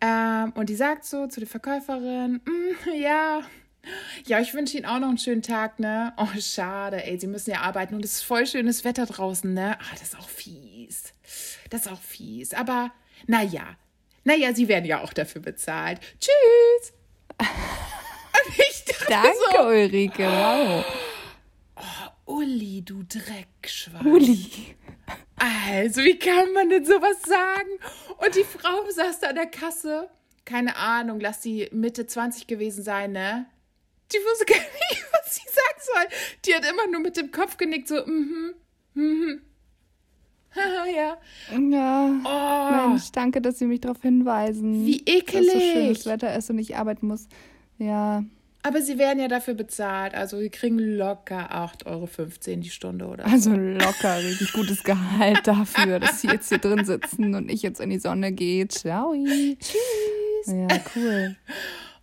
[0.00, 3.40] ähm, und die sagt so zu der Verkäuferin, "Mm, ja,
[4.26, 6.12] ja, ich wünsche Ihnen auch noch einen schönen Tag, ne?
[6.16, 9.78] Oh, schade, ey, Sie müssen ja arbeiten und es ist voll schönes Wetter draußen, ne?
[9.80, 11.14] Ah, das ist auch fies.
[11.70, 12.54] Das ist auch fies.
[12.54, 12.92] Aber
[13.26, 13.76] naja,
[14.24, 16.00] naja, Sie werden ja auch dafür bezahlt.
[16.20, 16.92] Tschüss.
[17.38, 20.24] Und ich dachte Danke, so, Ulrike.
[20.24, 20.84] Wow.
[22.26, 24.06] Uli, du Dreckschwein.
[24.06, 24.76] Uli.
[25.36, 27.70] Also, wie kann man denn sowas sagen?
[28.18, 30.10] Und die Frau saß da an der Kasse.
[30.44, 33.46] Keine Ahnung, lass die Mitte 20 gewesen sein, ne?
[34.12, 36.18] Die wusste gar nicht, was sie sagen soll.
[36.44, 38.54] Die hat immer nur mit dem Kopf genickt, so, mhm,
[38.94, 39.40] mhm.
[40.54, 41.18] Haha, ja.
[41.58, 42.10] Ja.
[42.24, 44.86] Oh, Mensch, danke, dass Sie mich darauf hinweisen.
[44.86, 46.06] Wie Dass so schönes ekelig.
[46.06, 47.28] Wetter ist und ich arbeiten muss.
[47.76, 48.24] Ja.
[48.62, 50.14] Aber sie werden ja dafür bezahlt.
[50.14, 52.08] Also sie kriegen locker 8,15 Euro
[52.60, 53.30] die Stunde oder so.
[53.30, 57.80] Also locker, richtig gutes Gehalt dafür, dass sie jetzt hier drin sitzen und ich jetzt
[57.80, 58.66] in die Sonne gehe.
[58.68, 59.14] Ciao.
[59.60, 60.46] Tschüss.
[60.46, 61.36] Ja, cool.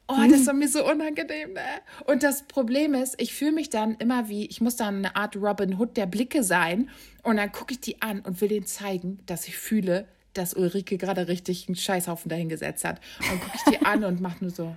[0.08, 1.62] Oh, das war mir so unangenehm, ne?
[2.06, 5.36] Und das Problem ist, ich fühle mich dann immer wie, ich muss dann eine Art
[5.36, 6.90] Robin Hood der Blicke sein.
[7.24, 10.98] Und dann gucke ich die an und will denen zeigen, dass ich fühle, dass Ulrike
[10.98, 13.02] gerade richtig einen Scheißhaufen dahingesetzt hat.
[13.32, 14.76] Und gucke ich die an und mache nur so.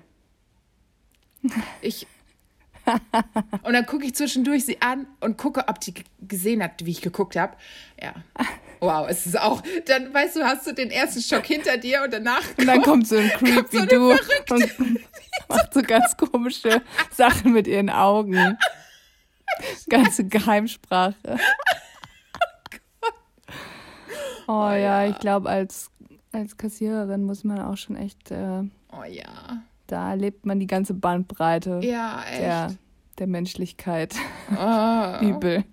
[1.83, 2.07] Ich.
[3.63, 7.01] Und dann gucke ich zwischendurch sie an und gucke, ob die gesehen hat, wie ich
[7.01, 7.57] geguckt habe.
[8.01, 8.15] Ja.
[8.81, 9.63] Wow, es ist auch.
[9.87, 12.43] Dann weißt du, hast du den ersten Schock hinter dir und danach.
[12.57, 14.79] und dann kommt so ein Creep so wie du und
[15.49, 18.57] macht so ganz komische Sachen mit ihren Augen.
[19.89, 21.39] Ganze Geheimsprache.
[24.47, 25.91] Oh ja, ich glaube, als,
[26.33, 28.31] als Kassiererin muss man auch schon echt.
[28.31, 29.63] Äh, Oh ja.
[29.89, 32.41] Da erlebt man die ganze Bandbreite Ja, echt.
[32.41, 32.75] der,
[33.19, 34.15] der Menschlichkeit.
[34.53, 35.21] Oh.
[35.21, 35.65] Übel.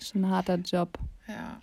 [0.00, 0.98] Schon ein harter Job.
[1.28, 1.60] Ja.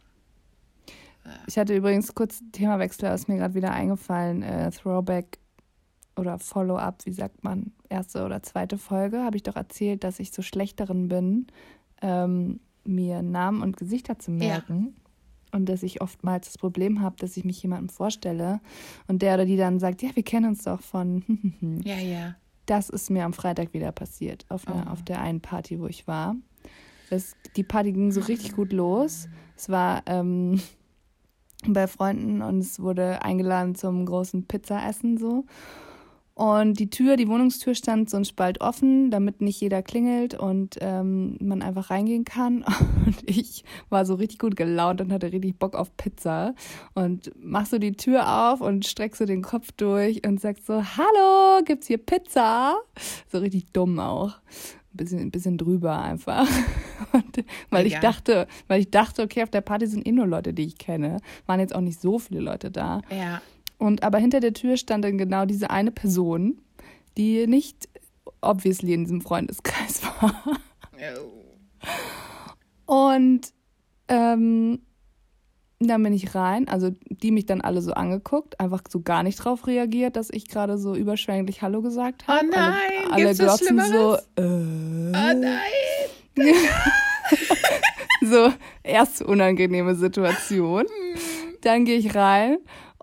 [1.47, 4.41] Ich hatte übrigens kurz Themawechsel, ist mir gerade wieder eingefallen.
[4.43, 5.39] Äh, Throwback
[6.15, 10.31] oder Follow-up, wie sagt man, erste oder zweite Folge, habe ich doch erzählt, dass ich
[10.31, 11.47] so schlecht darin bin,
[12.01, 14.95] ähm, mir Namen und Gesichter zu merken.
[15.51, 18.59] Und dass ich oftmals das Problem habe, dass ich mich jemandem vorstelle
[19.07, 21.23] und der oder die dann sagt, ja, wir kennen uns doch von.
[21.83, 22.35] Ja, ja.
[22.65, 24.91] Das ist mir am Freitag wieder passiert, auf, einer, Oh.
[24.91, 26.35] auf der einen Party, wo ich war.
[27.09, 29.27] Das, die Party ging so richtig gut los.
[29.57, 30.61] Es war ähm,
[31.67, 35.45] bei Freunden und es wurde eingeladen zum großen Pizzaessen so.
[36.39, 40.77] Und die Tür, die Wohnungstür stand so ein Spalt offen, damit nicht jeder klingelt und
[40.79, 42.63] ähm, man einfach reingehen kann.
[43.05, 46.53] Und ich war so richtig gut gelaunt und hatte richtig Bock auf Pizza.
[46.93, 50.81] Und machst so die Tür auf und streckst so den Kopf durch und sagst so,
[50.81, 52.77] hallo, gibt's hier Pizza?
[53.29, 54.35] So richtig dumm auch.
[54.93, 56.47] Ein bisschen, ein bisschen drüber einfach.
[57.13, 57.99] Und, weil ich Ja.
[57.99, 61.17] dachte, weil ich dachte, okay, auf der Party sind eh nur Leute, die ich kenne.
[61.47, 63.01] Waren jetzt auch nicht so viele Leute da.
[63.09, 63.41] Ja.
[63.79, 66.61] Und aber hinter der Tür stand dann genau diese eine Person,
[67.17, 67.89] die nicht
[68.41, 70.59] obviously in diesem Freundeskreis war.
[72.85, 73.53] Und
[74.09, 74.81] ähm,
[75.79, 79.37] dann bin ich rein, also die mich dann alle so angeguckt, einfach so gar nicht
[79.37, 82.45] drauf reagiert, dass ich gerade so überschwänglich Hallo gesagt habe.
[82.45, 85.61] Oh nein, alle, alle glotzen so, äh, Oh nein.
[88.21, 88.51] so
[88.83, 90.85] erste unangenehme Situation.
[91.61, 92.57] Dann gehe ich rein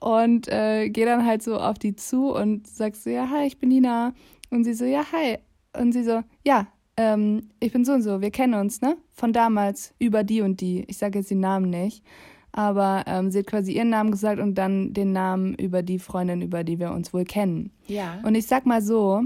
[0.07, 3.59] und äh, gehe dann halt so auf die zu und sag so, ja, hi, ich
[3.59, 4.15] bin Nina.
[4.51, 5.39] Und sie so, ja, hi.
[5.77, 8.97] Und sie so, ja, ähm, ich bin so und so, wir kennen uns, ne?
[9.15, 10.85] Von damals, über die und die.
[10.87, 12.05] Ich sage jetzt den Namen nicht.
[12.53, 16.41] Aber ähm, sie hat quasi ihren Namen gesagt und dann den Namen über die Freundin,
[16.41, 17.73] über die wir uns wohl kennen.
[17.89, 18.21] Ja.
[18.23, 19.23] Und ich sag mal so,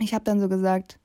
[0.00, 0.98] ich habe dann so gesagt,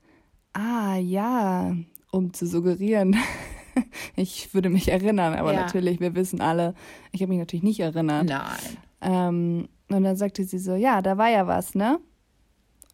[0.52, 1.74] ah ja,
[2.10, 3.16] um zu suggerieren,
[4.16, 5.60] ich würde mich erinnern, aber Ja.
[5.62, 6.74] natürlich, wir wissen alle,
[7.12, 8.24] ich habe mich natürlich nicht erinnert.
[8.26, 8.76] Nein.
[9.00, 11.98] Ähm, und dann sagte sie so, ja, da war ja was, ne?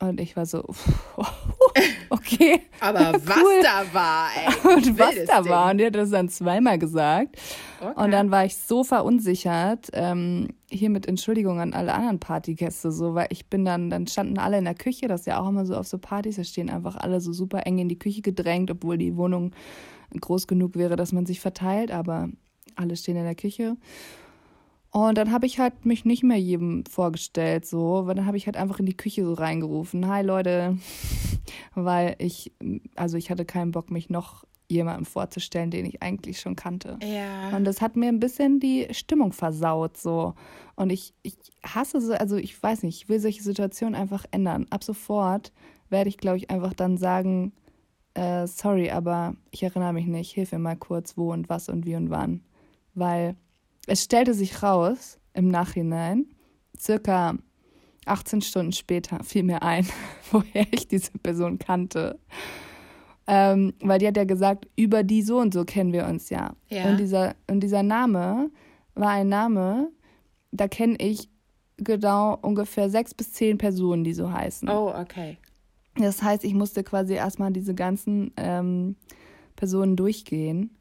[0.00, 0.64] Und ich war so,
[2.10, 2.62] okay.
[2.80, 3.62] Aber was Cool.
[3.62, 4.74] da war, ey.
[4.76, 5.50] Und was da Ding.
[5.52, 5.70] war.
[5.70, 7.36] Und die hat das dann zweimal gesagt.
[7.80, 8.02] Okay.
[8.02, 13.14] Und dann war ich so verunsichert, ähm, hier mit Entschuldigung an alle anderen Partygäste, so,
[13.14, 15.66] weil ich bin dann, dann standen alle in der Küche, das ist ja auch immer
[15.66, 18.70] so auf so Partys, da stehen einfach alle so super eng in die Küche gedrängt,
[18.70, 19.52] obwohl die Wohnung
[20.18, 22.28] groß genug wäre, dass man sich verteilt, aber
[22.76, 23.76] alle stehen in der Küche.
[24.92, 28.46] Und dann habe ich halt mich nicht mehr jedem vorgestellt, so, weil dann habe ich
[28.46, 30.78] halt einfach in die Küche so reingerufen, hi Leute,
[31.74, 32.52] weil ich,
[32.96, 36.98] also ich hatte keinen Bock, mich noch jemandem vorzustellen, den ich eigentlich schon kannte.
[37.02, 37.56] Ja.
[37.56, 40.34] Und das hat mir ein bisschen die Stimmung versaut, so.
[40.76, 44.66] Und ich, ich hasse so, also ich weiß nicht, ich will solche Situationen einfach ändern.
[44.70, 45.52] Ab sofort
[45.88, 47.52] werde ich, glaube ich, einfach dann sagen,
[48.14, 51.86] äh, sorry, aber ich erinnere mich nicht, hilf mir mal kurz, wo und was und
[51.86, 52.42] wie und wann.
[52.94, 53.36] Weil
[53.86, 56.26] es stellte sich raus, im Nachhinein,
[56.78, 57.36] circa
[58.06, 59.86] 18 Stunden später fiel mir ein,
[60.30, 62.18] woher ich diese Person kannte.
[63.26, 66.56] Ähm, weil die hat ja gesagt, über die so und so kennen wir uns ja.
[66.68, 66.90] Ja.
[66.90, 68.50] Und, dieser, und dieser Name
[68.94, 69.90] war ein Name,
[70.50, 71.28] da kenne ich
[71.76, 74.68] genau ungefähr sechs bis zehn Personen, die so heißen.
[74.68, 75.38] Oh, okay.
[75.96, 78.96] Das heißt, ich musste quasi erstmal diese ganzen ähm,
[79.56, 80.76] Personen durchgehen.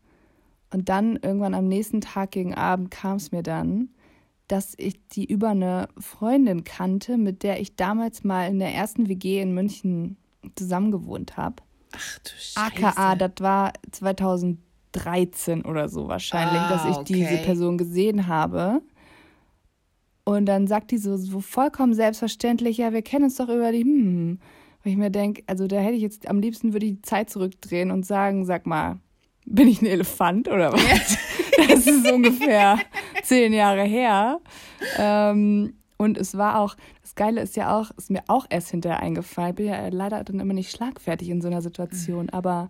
[0.72, 3.90] Und dann irgendwann am nächsten Tag gegen Abend kam es mir dann,
[4.48, 9.08] dass ich die über eine Freundin kannte, mit der ich damals mal in der ersten
[9.10, 10.18] WG in München
[10.56, 11.58] zusammengewohnt habe.
[11.96, 12.86] Ach du Scheiße.
[12.86, 17.14] AKA, das war 2013 oder so wahrscheinlich, Ah, dass ich okay.
[17.14, 18.82] diese Person gesehen habe.
[20.24, 23.82] Und dann sagt die so, so vollkommen selbstverständlich, ja, wir kennen uns doch über die,
[23.84, 24.40] hm,
[24.84, 27.30] Wo ich mir denke, also da hätte ich jetzt am liebsten würde ich die Zeit
[27.30, 29.00] zurückdrehen und sagen, sag mal,
[29.46, 31.18] bin ich ein Elefant oder was?
[31.68, 32.80] das ist ungefähr
[33.24, 34.40] zehn Jahre her.
[34.98, 39.02] Ähm, und es war auch, das Geile ist ja auch, ist mir auch erst hinterher
[39.02, 39.56] eingefallen.
[39.56, 42.30] Bin ja leider dann immer nicht schlagfertig in so einer Situation, mhm.
[42.30, 42.70] aber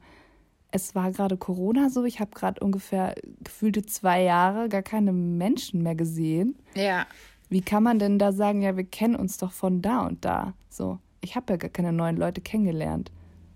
[0.71, 2.05] es war gerade Corona so.
[2.05, 6.55] Ich habe gerade ungefähr gefühlte zwei Jahre gar keine Menschen mehr gesehen.
[6.75, 7.05] Ja.
[7.49, 10.53] Wie kann man denn da sagen, ja, wir kennen uns doch von da und da?
[10.69, 13.11] So, ich habe ja gar keine neuen Leute kennengelernt.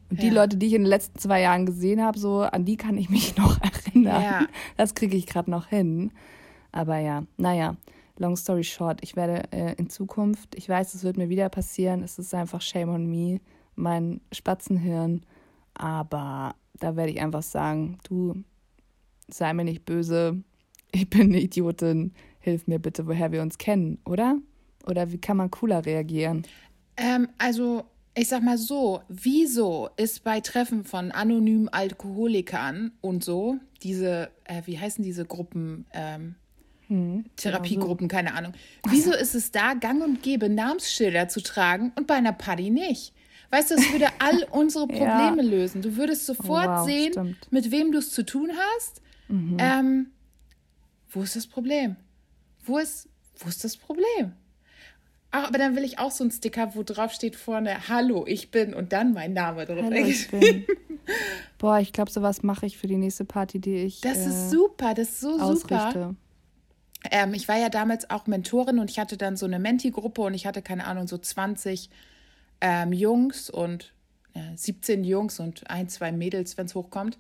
[0.10, 0.34] Und die ja.
[0.34, 3.10] Leute, die ich in den letzten zwei Jahren gesehen habe, so an die kann ich
[3.10, 4.22] mich noch erinnern.
[4.22, 4.48] Ja.
[4.78, 6.12] Das kriege ich gerade noch hin.
[6.72, 7.78] Aber ja, naja,
[8.18, 12.04] long story short, ich werde äh, in Zukunft, ich weiß, es wird mir wieder passieren,
[12.04, 13.40] es ist einfach shame on me,
[13.76, 15.22] mein Spatzenhirn,
[15.74, 18.44] aber da werde ich einfach sagen, du
[19.28, 20.44] sei mir nicht böse,
[20.92, 24.38] ich bin eine Idiotin, hilf mir bitte, woher wir uns kennen, oder?
[24.86, 26.44] Oder wie kann man cooler reagieren?
[26.98, 27.86] Ähm, also,
[28.16, 34.62] ich sag mal so, wieso ist bei Treffen von anonymen Alkoholikern und so, diese, äh,
[34.66, 36.36] wie heißen diese Gruppen, ähm,
[36.88, 38.26] hm, Therapiegruppen, genau so.
[38.26, 38.54] keine Ahnung.
[38.88, 43.14] Wieso ist es da gang und gäbe, Namensschilder zu tragen und bei einer Party nicht?
[43.50, 45.50] Weißt du, es würde all unsere Probleme ja.
[45.50, 45.82] lösen.
[45.82, 47.52] Du würdest sofort wow, sehen, stimmt.
[47.52, 49.02] mit wem du es zu tun hast.
[49.28, 49.58] Mhm.
[49.60, 50.08] Ähm,
[51.10, 51.96] wo ist das Problem?
[52.66, 54.34] Wo ist, wo ist das Problem?
[55.36, 58.52] Ach, aber dann will ich auch so einen Sticker, wo drauf steht vorne, hallo, ich
[58.52, 59.84] bin und dann mein Name drauf.
[59.84, 60.64] Hallo, ich bin.
[61.58, 64.02] Boah, ich glaube, sowas mache ich für die nächste Party, die ich.
[64.02, 65.92] Das äh, ist super, das ist so ausrichte.
[65.92, 66.16] super.
[67.10, 70.36] Ähm, ich war ja damals auch Mentorin und ich hatte dann so eine Menti-Gruppe und
[70.36, 71.90] ich hatte, keine Ahnung, so 20
[72.62, 73.92] ähm, Jungs und
[74.36, 77.18] äh, 17 Jungs und ein, zwei Mädels, wenn es hochkommt.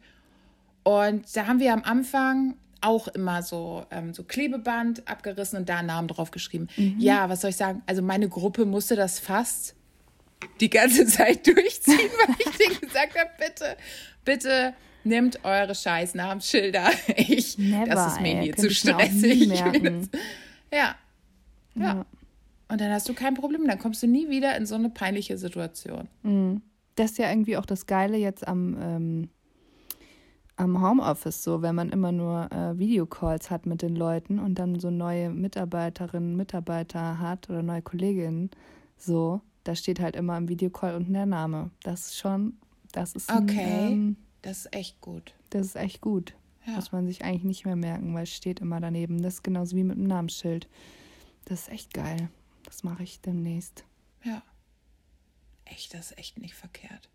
[0.83, 5.77] Und da haben wir am Anfang auch immer so, ähm, so Klebeband abgerissen und da
[5.77, 6.67] einen Namen drauf geschrieben.
[6.75, 6.95] Mhm.
[6.99, 7.81] Ja, was soll ich sagen?
[7.85, 9.75] Also meine Gruppe musste das fast
[10.59, 13.77] die ganze Zeit durchziehen, weil ich denen gesagt habe, bitte,
[14.25, 14.73] bitte
[15.03, 16.89] Nehmt eure scheiß Namensschilder.
[17.17, 19.47] Ich, Never, das ist mir hier zu stressig.
[19.47, 19.73] ja.
[20.71, 20.95] ja.
[21.75, 22.05] Ja.
[22.69, 23.67] Und dann hast du kein Problem.
[23.67, 26.07] Dann kommst du nie wieder in so eine peinliche Situation.
[26.23, 26.61] Mhm.
[26.95, 29.29] Das ist ja irgendwie auch das Geile jetzt am, ähm,
[30.55, 34.79] am Homeoffice so, wenn man immer nur äh, Videocalls hat mit den Leuten und dann
[34.79, 38.51] so neue Mitarbeiterinnen, Mitarbeiter hat oder neue Kolleginnen,
[38.97, 41.71] so, da steht halt immer im Videocall unten der Name.
[41.81, 42.57] Das ist schon,
[42.91, 43.61] das ist okay.
[43.61, 45.33] Ein, ähm, das ist echt gut.
[45.49, 46.35] Das ist echt gut.
[46.65, 46.73] Ja.
[46.73, 49.21] Muss man sich eigentlich nicht mehr merken, weil es steht immer daneben.
[49.21, 50.69] Das ist genauso wie mit dem Namensschild.
[51.45, 52.29] Das ist echt geil.
[52.65, 53.83] Das mache ich demnächst.
[54.23, 54.41] Ja.
[55.65, 57.09] Echt, das ist echt nicht verkehrt.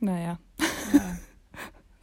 [0.00, 0.38] Naja.
[0.92, 1.18] Ja.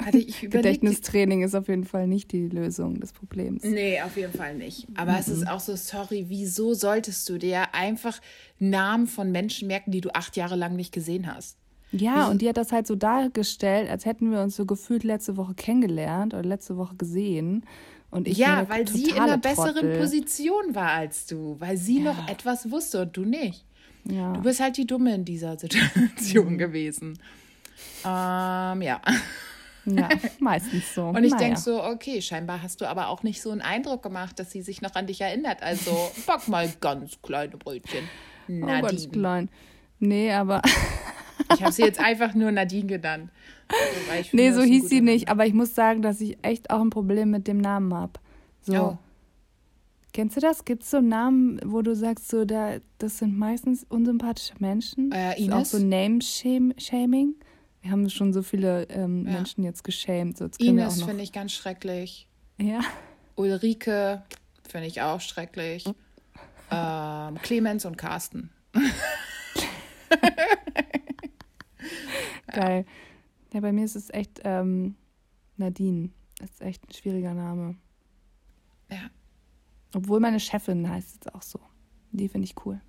[0.06, 3.64] Hatte ich Gedächtnistraining ist auf jeden Fall nicht die Lösung des Problems.
[3.64, 4.88] Nee, auf jeden Fall nicht.
[4.96, 5.18] Aber mhm.
[5.18, 8.22] es ist auch so, sorry, wieso solltest du dir einfach
[8.60, 11.58] Namen von Menschen merken, die du acht Jahre lang nicht gesehen hast?
[11.92, 15.38] Ja, und die hat das halt so dargestellt, als hätten wir uns so gefühlt letzte
[15.38, 17.66] Woche kennengelernt oder letzte Woche gesehen.
[18.12, 20.00] Und ich ja, weil sie in einer besseren Trottel.
[20.00, 22.14] Position war als du, weil sie ja.
[22.14, 23.66] noch etwas wusste und du nicht.
[24.04, 24.34] Ja.
[24.34, 26.58] Du bist halt die Dumme in dieser Situation mhm.
[26.58, 27.20] gewesen.
[28.06, 29.02] Ähm, ja.
[29.86, 30.10] Ja,
[30.40, 31.08] meistens so.
[31.08, 31.46] Und ich naja.
[31.46, 34.62] denke so, okay, scheinbar hast du aber auch nicht so einen Eindruck gemacht, dass sie
[34.62, 35.62] sich noch an dich erinnert.
[35.62, 38.08] Also back mal ganz kleine Brötchen.
[38.48, 38.80] Nadine.
[38.80, 39.50] Oh, ganz klein.
[40.00, 40.62] Nee, aber
[41.54, 43.32] ich habe sie jetzt einfach nur Nadine genannt.
[44.12, 46.92] Also, nee, so hieß sie nicht, aber ich muss sagen, dass ich echt auch ein
[46.92, 48.14] Problem mit dem Namen habe.
[48.62, 48.76] So.
[48.76, 48.98] Oh.
[50.14, 50.64] Kennst du das?
[50.64, 55.12] Gibt es so Namen, wo du sagst, so da, das sind meistens unsympathische Menschen?
[55.12, 55.54] Äh, Ines?
[55.54, 57.36] Auch so Name-Shaming?
[57.86, 59.34] Wir haben schon so viele ähm, ja.
[59.34, 60.40] Menschen jetzt geschämt.
[60.40, 62.28] So, jetzt Ines finde ich ganz schrecklich.
[62.58, 62.80] Ja.
[63.36, 64.24] Ulrike
[64.68, 65.86] finde ich auch schrecklich.
[66.72, 68.50] Ähm, Clemens und Carsten.
[72.48, 72.88] Geil.
[73.54, 74.96] Ja, bei mir ist es echt ähm,
[75.58, 76.10] Nadine.
[76.40, 77.76] Das ist echt ein schwieriger Name.
[78.90, 79.12] Ja.
[79.94, 81.60] Obwohl meine Chefin heißt jetzt auch so.
[82.12, 82.82] Die finde ich cool.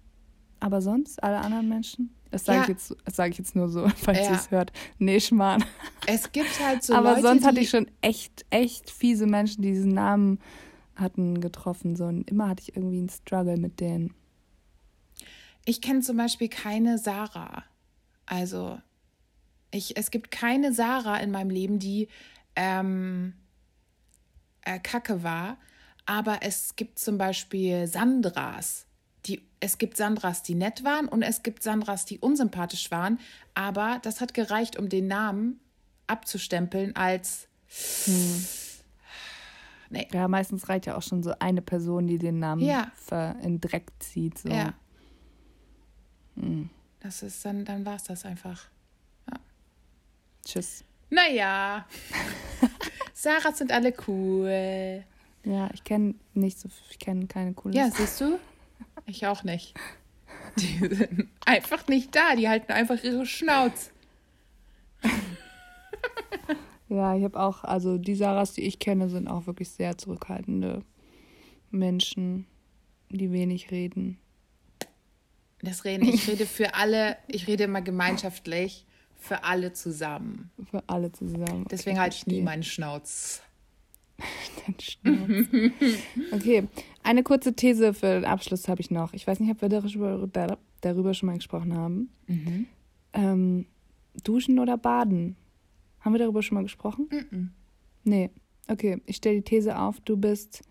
[0.59, 2.16] Aber sonst, alle anderen Menschen?
[2.31, 2.63] Das sage ja.
[2.65, 4.31] ich, jetzt, sag ich jetzt nur so, falls ja.
[4.31, 4.73] ihr es hört.
[4.99, 5.65] Nee, Schmarrn.
[6.07, 6.95] Es gibt halt so.
[6.97, 10.41] Aber Leute, sonst hatte ich schon echt, echt fiese Menschen, die diesen Namen
[10.95, 11.97] hatten, getroffen.
[11.97, 12.05] So.
[12.05, 14.15] Und immer hatte ich irgendwie einen Struggle mit denen.
[15.65, 17.65] Ich kenne zum Beispiel keine Sarah.
[18.25, 18.79] Also,
[19.71, 22.09] ich, es gibt keine Sarah in meinem Leben, die
[22.55, 23.35] ähm,
[24.63, 25.59] äh, kacke war.
[26.07, 28.86] Aber es gibt zum Beispiel Sandras.
[29.27, 33.19] Die, es gibt Sandras, die nett waren und es gibt Sandras, die unsympathisch waren.
[33.55, 35.61] Aber das hat gereicht, um den Namen
[36.07, 37.49] abzustempeln als.
[38.05, 38.47] Hm.
[39.91, 40.09] Nee.
[40.13, 42.91] Ja, meistens reicht ja auch schon so eine Person, die den Namen ja.
[43.43, 44.39] in Dreck zieht.
[44.39, 44.49] So.
[44.49, 44.75] Ja.
[47.01, 48.69] Das ist dann, dann war es das einfach.
[50.45, 50.85] Tschüss.
[51.11, 51.87] Naja.
[53.15, 55.05] Sarahs sind alle cool.
[55.45, 57.75] Ja, ich kenne nicht so, ich kenne keine coole.
[57.75, 58.39] Ja, siehst du?
[59.07, 59.75] Ich auch nicht.
[60.59, 62.35] Die sind einfach nicht da.
[62.37, 63.91] Die halten einfach ihre Schnauze.
[66.89, 70.83] Ja, ich habe auch, also die Sarahs, die ich kenne, sind auch wirklich sehr zurückhaltende
[71.71, 72.47] Menschen,
[73.11, 74.19] die wenig reden.
[75.63, 78.87] Das reden, ich rede für alle, ich rede immer gemeinschaftlich,
[79.17, 80.51] für alle zusammen.
[80.71, 81.67] Für alle zusammen.
[81.71, 82.45] Deswegen Okay, halte ich nie verstehe.
[82.45, 83.43] meinen Schnauz.
[84.67, 85.47] Dein Schnauz.
[86.33, 86.67] okay,
[87.03, 89.13] eine kurze These für den Abschluss habe ich noch.
[89.13, 92.11] Ich weiß nicht, ob wir darüber, dar- darüber schon mal gesprochen haben.
[92.27, 92.67] Mhm.
[93.13, 93.67] Ähm,
[94.25, 95.37] duschen oder baden?
[96.01, 97.09] Haben wir darüber schon mal gesprochen?
[97.11, 97.51] Mhm.
[98.05, 98.31] Nee.
[98.69, 100.63] Okay, ich stelle die These auf, du bist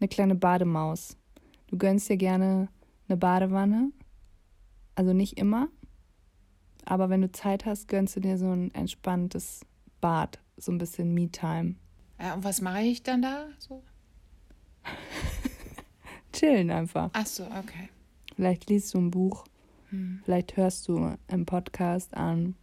[0.00, 1.16] eine kleine Bademaus.
[1.66, 2.68] Du gönnst dir gerne
[3.08, 3.90] eine Badewanne.
[4.94, 5.68] Also nicht immer.
[6.86, 9.60] Aber wenn du Zeit hast, gönnst du dir so ein entspanntes
[10.00, 10.40] Bad.
[10.56, 11.74] So ein bisschen Me-Time.
[12.20, 13.46] Ja, und was mache ich dann da?
[13.58, 13.82] So?
[16.32, 17.10] Chillen einfach.
[17.12, 17.88] Ach so, okay.
[18.34, 19.44] Vielleicht liest du ein Buch.
[19.90, 20.20] Hm.
[20.24, 22.54] Vielleicht hörst du einen Podcast an.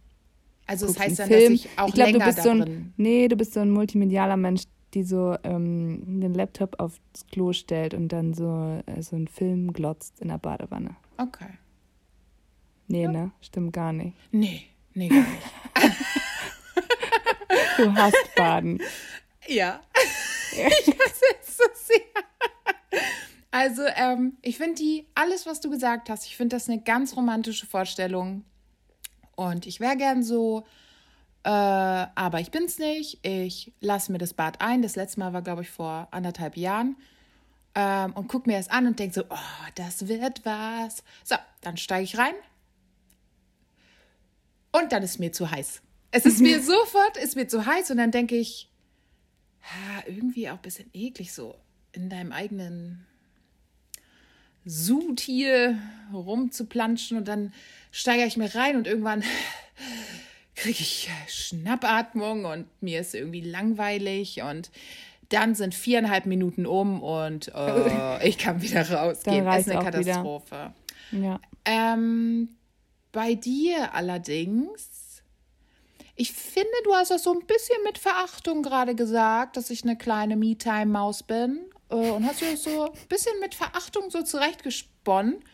[0.66, 1.52] Also guckst heißt dann, einen dass Film.
[1.54, 2.92] ich auch ich glaube, du länger bist so ein, drin.
[2.96, 7.00] Nee, du bist so ein multimedialer Mensch, die so ähm, den Laptop aufs
[7.30, 10.96] Klo stellt und dann so, äh, so einen Film glotzt in der Badewanne.
[11.18, 11.50] Okay.
[12.88, 13.32] Nee, ne?
[13.40, 14.16] Stimmt gar nicht.
[14.30, 14.62] Nee,
[14.94, 15.42] nee, gar nicht.
[17.76, 18.80] Du hast Baden.
[19.48, 19.80] Ja.
[20.52, 23.00] ich hasse es so sehr.
[23.50, 27.16] Also, ähm, ich finde die, alles, was du gesagt hast, ich finde das eine ganz
[27.16, 28.44] romantische Vorstellung.
[29.34, 30.64] Und ich wäre gern so,
[31.42, 33.24] äh, aber ich bin's nicht.
[33.24, 34.82] Ich lasse mir das Bad ein.
[34.82, 36.96] Das letzte Mal war, glaube ich, vor anderthalb Jahren.
[37.74, 41.04] Ähm, und guck mir das an und denk so, oh, das wird was.
[41.22, 42.34] So, dann steige ich rein.
[44.72, 45.82] Und dann ist mir zu heiß.
[46.10, 48.70] Es ist mir sofort, ist mir zu heiß und dann denke ich,
[50.06, 51.56] irgendwie auch ein bisschen eklig so
[51.92, 53.06] in deinem eigenen
[54.64, 55.78] Sud hier
[56.12, 57.52] rumzuplanschen und dann
[57.90, 59.22] steigere ich mir rein und irgendwann
[60.56, 64.70] kriege ich Schnappatmung und mir ist irgendwie langweilig und
[65.28, 69.44] dann sind viereinhalb Minuten um und äh, ich kann wieder rausgehen.
[69.44, 69.84] Das ist eine.
[69.84, 70.72] Katastrophe.
[71.12, 71.40] Ja.
[71.64, 72.50] Ähm,
[73.12, 74.95] bei dir allerdings,
[76.16, 79.96] ich finde, du hast das so ein bisschen mit Verachtung gerade gesagt, dass ich eine
[79.96, 81.60] kleine Me-Time-Maus bin.
[81.90, 85.44] Äh, und hast du das so ein bisschen mit Verachtung so zurechtgesponnen,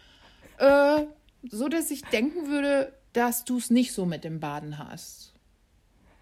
[0.59, 1.05] äh,
[1.51, 5.35] so dass ich denken würde, dass du es nicht so mit dem Baden hast.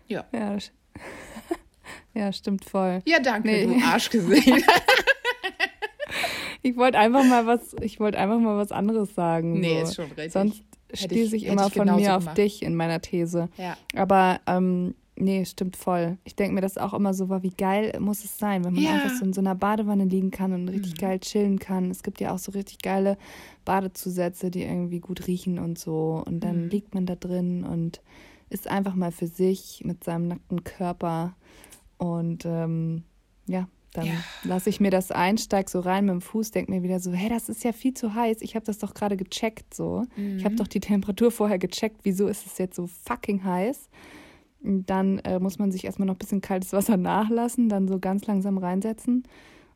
[0.08, 0.24] Ja.
[0.32, 0.56] Ja,
[2.14, 3.02] ja stimmt voll.
[3.04, 3.66] Ja, danke, Nee.
[3.66, 4.64] du Arschgesicht.
[6.62, 9.60] Ich wollte einfach mal was, ich wollte einfach mal was anderes sagen.
[9.60, 9.82] Nee, so.
[9.82, 10.32] ist schon richtig.
[10.32, 10.62] Sonst
[10.94, 12.38] Schließe ich- ich immer von mir auf gemacht.
[12.38, 13.48] dich in meiner These.
[13.56, 13.76] ja.
[13.94, 16.16] Aber ähm, nee, stimmt voll.
[16.24, 18.82] Ich denke mir das auch immer so, war, wie geil muss es sein, wenn man
[18.82, 18.92] Ja.
[18.92, 21.90] einfach so in so einer Badewanne liegen kann und richtig geil chillen kann.
[21.90, 23.18] Es gibt ja auch so richtig geile
[23.64, 26.22] Badezusätze, die irgendwie gut riechen und so.
[26.26, 28.00] Und dann liegt man da drin und
[28.48, 31.36] ist einfach mal für sich mit seinem nackten Körper.
[31.98, 33.04] Und ähm,
[33.46, 34.12] ja, dann Ja.
[34.44, 37.12] lasse ich mir das ein, steig so rein mit dem Fuß, denk mir wieder so,
[37.12, 38.38] hey, das ist ja viel zu heiß.
[38.42, 40.04] Ich habe das doch gerade gecheckt so.
[40.36, 42.00] Ich habe doch die Temperatur vorher gecheckt.
[42.04, 43.88] Wieso ist es jetzt so fucking heiß?
[44.62, 48.26] Dann äh, muss man sich erstmal noch ein bisschen kaltes Wasser nachlassen, dann so ganz
[48.26, 49.24] langsam reinsetzen.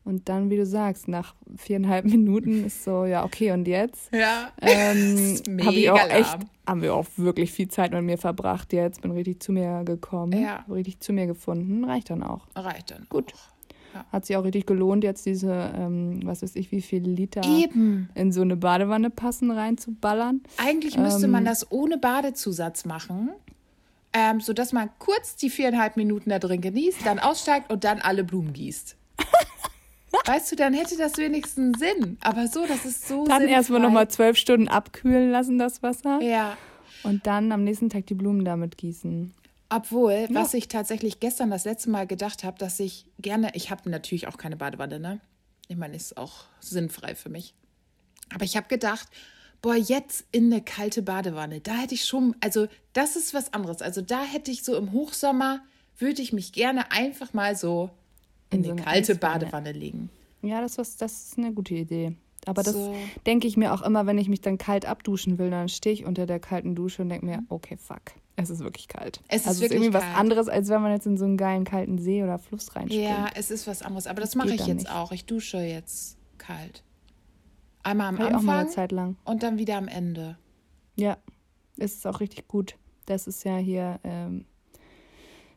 [0.03, 4.13] Und dann, wie du sagst, nach viereinhalb Minuten ist so, ja, okay, und jetzt?
[4.13, 4.51] Ja.
[4.61, 6.37] Ähm, habe ich auch echt,
[6.67, 9.01] haben wir auch wirklich viel Zeit mit mir verbracht jetzt.
[9.01, 10.63] Bin richtig zu mir gekommen, Ja.
[10.69, 11.83] richtig zu mir gefunden.
[11.83, 12.45] Reicht dann auch.
[12.55, 13.07] Reicht dann.
[13.09, 13.33] Gut.
[13.33, 13.54] auch.
[14.11, 18.09] Hat sich auch richtig gelohnt, jetzt diese, ähm, was weiß ich, wie viele Liter Eben.
[18.15, 20.41] in so eine Badewanne passen, reinzuballern.
[20.57, 23.29] Eigentlich müsste man Ähm, das ohne Badezusatz machen,
[24.13, 28.23] ähm, sodass man kurz die viereinhalb Minuten da drin genießt, dann aussteigt und dann alle
[28.23, 28.95] Blumen gießt.
[30.25, 32.17] weißt du, dann hätte das wenigstens Sinn.
[32.21, 36.19] Aber so, das ist so Dann erstmal nochmal zwölf Stunden abkühlen lassen, das Wasser.
[36.21, 36.57] Ja.
[37.03, 39.33] Und dann am nächsten Tag die Blumen damit gießen.
[39.75, 43.89] Obwohl, was ich tatsächlich gestern das letzte Mal gedacht habe, dass ich gerne, ich habe
[43.89, 45.19] natürlich auch keine Badewanne, ne?
[45.67, 47.53] Ich meine, ist auch sinnfrei für mich.
[48.33, 49.07] Aber ich habe gedacht,
[49.61, 53.81] boah, jetzt in eine kalte Badewanne, da hätte ich schon, also das ist was anderes.
[53.81, 55.61] Also da hätte ich so im Hochsommer,
[55.97, 57.89] würde ich mich gerne einfach mal so
[58.51, 59.39] in, In so kalte Eiswanne.
[59.45, 60.09] Badewanne legen.
[60.41, 62.15] Ja, das, was, das ist eine gute Idee.
[62.45, 62.95] Aber das So.
[63.25, 66.05] denke ich mir auch immer, wenn ich mich dann kalt abduschen will, dann stehe ich
[66.05, 68.01] unter der kalten Dusche und denke mir, okay, fuck,
[68.37, 69.21] es ist wirklich kalt.
[69.27, 70.11] Es ist also wirklich ist irgendwie kalt.
[70.13, 73.03] was anderes, als wenn man jetzt in so einen geilen kalten See oder Fluss reinspringt.
[73.03, 74.07] Ja, es ist was anderes.
[74.07, 74.91] Aber das Das mache ich jetzt nicht.
[74.91, 75.11] auch.
[75.11, 76.83] Ich dusche jetzt kalt.
[77.83, 79.15] Einmal am Hab ich auch mal eine Anfang Zeit lang.
[79.25, 80.37] und dann wieder am Ende.
[80.95, 81.17] Ja,
[81.77, 82.75] Es ist auch richtig gut.
[83.05, 84.45] Das ist ja hier ähm,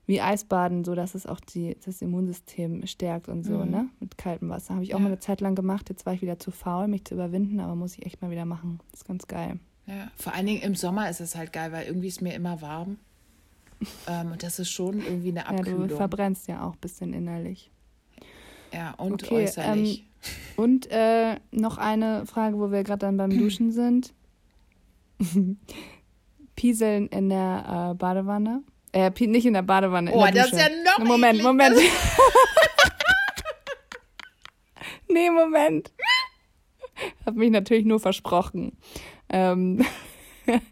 [0.07, 3.71] wie Eisbaden, so dass es auch die, das Immunsystem stärkt und so, Mhm.
[3.71, 3.89] ne?
[4.01, 4.75] Mit kaltem Wasser.
[4.75, 5.03] Habe ich auch Ja.
[5.05, 5.89] mal eine Zeit lang gemacht.
[5.91, 8.45] Jetzt war ich wieder zu faul, mich zu überwinden, aber muss ich echt mal wieder
[8.47, 8.81] machen.
[8.93, 9.59] ist ganz geil.
[9.89, 12.61] Ja, vor allen Dingen im Sommer ist es halt geil, weil irgendwie ist mir immer
[12.61, 12.99] warm.
[14.07, 15.97] ähm, und das ist schon irgendwie eine Ja, du Abkühlung.
[15.97, 17.71] verbrennst ja auch ein bisschen innerlich.
[18.73, 20.05] Ja, und Okay, äußerlich.
[20.57, 24.13] Und äh, noch eine Frage, wo wir gerade dann beim Duschen sind.
[26.55, 28.63] Pieseln in der äh, Badewanne.
[28.93, 30.11] Äh, nicht in der Badewanne.
[30.11, 30.63] In oh, der das Dusche.
[30.63, 31.43] ist ja noch Moment.
[31.43, 31.77] Moment.
[35.09, 35.93] nee, Moment.
[37.25, 38.77] Hab mich natürlich nur versprochen.
[39.31, 39.85] Ähm,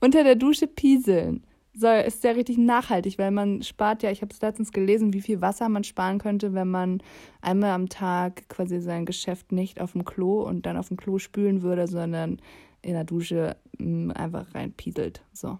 [0.00, 1.44] unter der Dusche pieseln
[1.74, 5.20] soll, ist ja richtig nachhaltig, weil man spart ja, ich habe es letztens gelesen, wie
[5.20, 7.02] viel Wasser man sparen könnte, wenn man
[7.42, 11.18] einmal am Tag quasi sein Geschäft nicht auf dem Klo und dann auf dem Klo
[11.18, 12.40] spülen würde, sondern
[12.82, 15.22] in der Dusche mh, einfach reinpieselt.
[15.32, 15.58] So.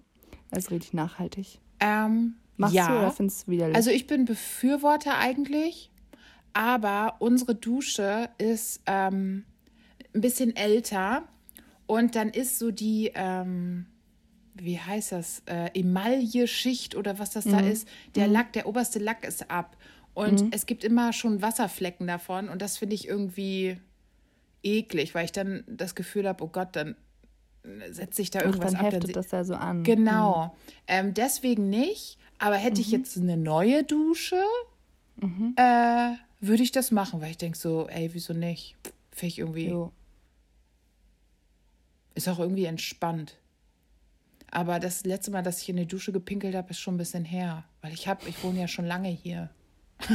[0.50, 1.60] Das ist richtig nachhaltig.
[1.80, 2.88] Ähm, Machst ja.
[2.88, 3.76] du oder findest du widerlich?
[3.76, 5.90] Also ich bin Befürworter eigentlich,
[6.54, 9.44] aber unsere Dusche ist ähm,
[10.14, 11.24] ein bisschen älter
[11.86, 13.86] und dann ist so die, ähm,
[14.54, 19.24] wie heißt das, äh, Emaille-Schicht oder was das da ist, der Lack, der oberste Lack
[19.24, 19.76] ist ab
[20.14, 23.78] und es gibt immer schon Wasserflecken davon und das finde ich irgendwie
[24.62, 26.96] eklig, weil ich dann das Gefühl habe, oh Gott, dann
[27.90, 28.92] setzt sich da Ach, irgendwas dann ab.
[28.92, 29.82] heftet sie- das ja so an.
[29.82, 30.56] Genau.
[30.86, 32.18] Ähm, deswegen nicht.
[32.38, 32.80] Aber hätte Mhm.
[32.80, 34.40] ich jetzt eine neue Dusche,
[35.56, 38.76] äh, würde ich das machen, weil ich denke so, ey, wieso nicht?
[39.10, 39.92] Finde ich irgendwie, Jo.
[42.16, 43.36] Ist auch irgendwie entspannt.
[44.50, 47.24] Aber das letzte Mal, dass ich in die Dusche gepinkelt habe, ist schon ein bisschen
[47.24, 47.64] her.
[47.82, 49.50] Weil ich habe, ich wohne ja schon lange hier.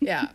[0.00, 0.30] Ja.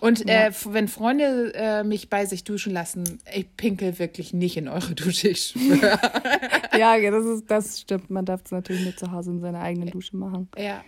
[0.00, 4.68] Und äh, wenn Freunde äh, mich bei sich duschen lassen, ich pinkel wirklich nicht in
[4.68, 5.98] eure Dusche, ich schwöre.
[6.78, 8.10] Ja, ja, das, ist, das stimmt.
[8.10, 10.48] Man darf es natürlich nur zu Hause in seiner eigenen Dusche machen.
[10.58, 10.82] ja.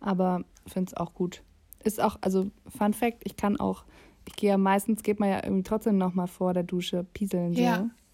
[0.00, 1.42] Aber finde es auch gut.
[1.82, 3.84] Ist auch, also Fun Fact, ich kann auch,
[4.28, 7.54] ich gehe ja meistens, geht man ja irgendwie trotzdem nochmal vor der Dusche pieseln.
[7.54, 7.60] So.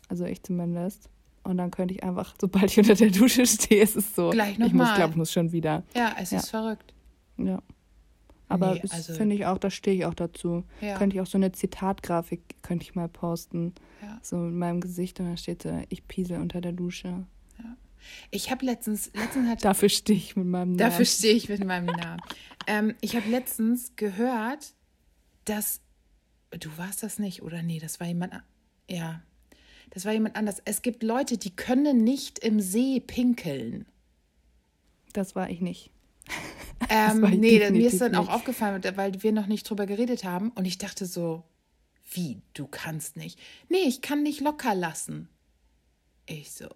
[0.04, 0.10] Ja.
[0.10, 1.08] Also ich zumindest.
[1.42, 4.30] Und dann könnte ich einfach, sobald ich unter der Dusche stehe, ist es so.
[4.30, 5.82] Gleich Ich noch muss, glaube ich, muss schon wieder.
[5.94, 6.38] Ja, es Ja.
[6.38, 6.94] ist verrückt.
[7.36, 7.62] Ja.
[8.48, 10.64] Aber Nee, das also- finde ich auch, da stehe ich auch dazu.
[10.80, 10.96] Ja.
[10.98, 13.74] Könnte ich auch so eine Zitatgrafik, könnte ich mal posten.
[14.02, 14.18] Ja.
[14.22, 17.26] So mit meinem Gesicht und da steht so, ich piesel unter der Dusche.
[18.30, 20.76] Ich habe letztens, letztens hat, Dafür stehe ich mit meinem Namen.
[20.76, 22.20] dafür stehe ich mit meinem Namen.
[22.66, 24.74] ähm, ich habe letztens gehört,
[25.46, 25.80] dass,
[26.50, 28.34] du warst das nicht, oder nee, das war jemand,
[28.90, 29.22] ja,
[29.94, 30.60] das war jemand anders.
[30.64, 33.86] Es gibt Leute, die können nicht im See pinkeln.
[35.12, 35.90] Das war ich nicht.
[36.90, 38.32] Ähm, war ich nee, mir ist dann auch nicht.
[38.32, 41.42] aufgefallen, weil wir noch nicht drüber geredet haben und ich dachte so,
[42.10, 43.38] wie, du kannst nicht?
[43.70, 45.28] Nee, ich kann nicht locker lassen.
[46.26, 46.66] Ich so,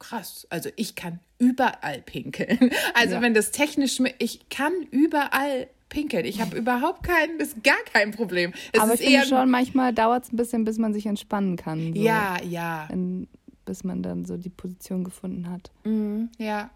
[0.00, 0.46] krass.
[0.50, 2.70] Also ich kann überall pinkeln.
[2.94, 3.20] Also Ja.
[3.20, 6.24] wenn das technisch, ich kann überall pinkeln.
[6.24, 8.52] Ich habe überhaupt kein, das ist gar kein Problem.
[8.72, 11.94] Es Aber ich finde schon, manchmal dauert es ein bisschen, bis man sich entspannen kann.
[11.94, 12.00] So.
[12.00, 13.28] ja, ja, Wenn,
[13.64, 15.70] bis man dann so die Position gefunden hat.
[15.84, 16.70] mhm, ja.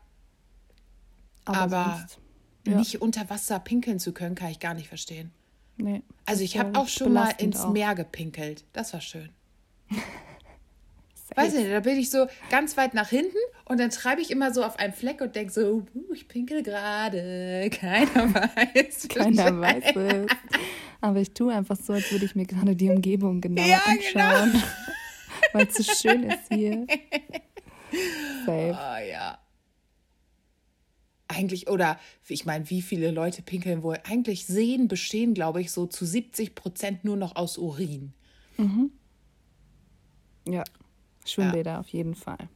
[1.45, 2.19] Aber, Aber sonst,
[2.67, 2.77] ja.
[2.77, 5.31] Nicht unter Wasser pinkeln zu können, kann ich gar nicht verstehen.
[5.79, 6.03] nee.
[6.27, 7.73] Also ich habe auch schon mal ins auch.
[7.73, 8.65] Meer gepinkelt.
[8.73, 9.31] Das war schön.
[11.37, 14.53] Weiß nicht, da bin ich so ganz weit nach hinten und dann treibe ich immer
[14.53, 17.68] so auf einem Fleck und denke so, ich pinkel gerade.
[17.72, 19.09] Keiner weiß.
[19.09, 20.31] Keiner weiß es.
[21.01, 23.81] Aber ich tue einfach so, als würde ich mir gerade die Umgebung genauer Ja,
[24.12, 24.24] genau.
[24.26, 24.62] anschauen.
[25.53, 26.87] Weil es so schön ist hier.
[28.45, 28.76] Safe.
[28.76, 29.39] Ah ja.
[31.28, 33.99] Eigentlich, oder ich meine, wie viele Leute pinkeln wohl?
[34.05, 38.12] Eigentlich Seen bestehen, glaube ich, so zu 70 Prozent nur noch aus Urin.
[40.47, 40.64] Ja.
[41.25, 42.49] Schwimmbäder auf jeden Fall.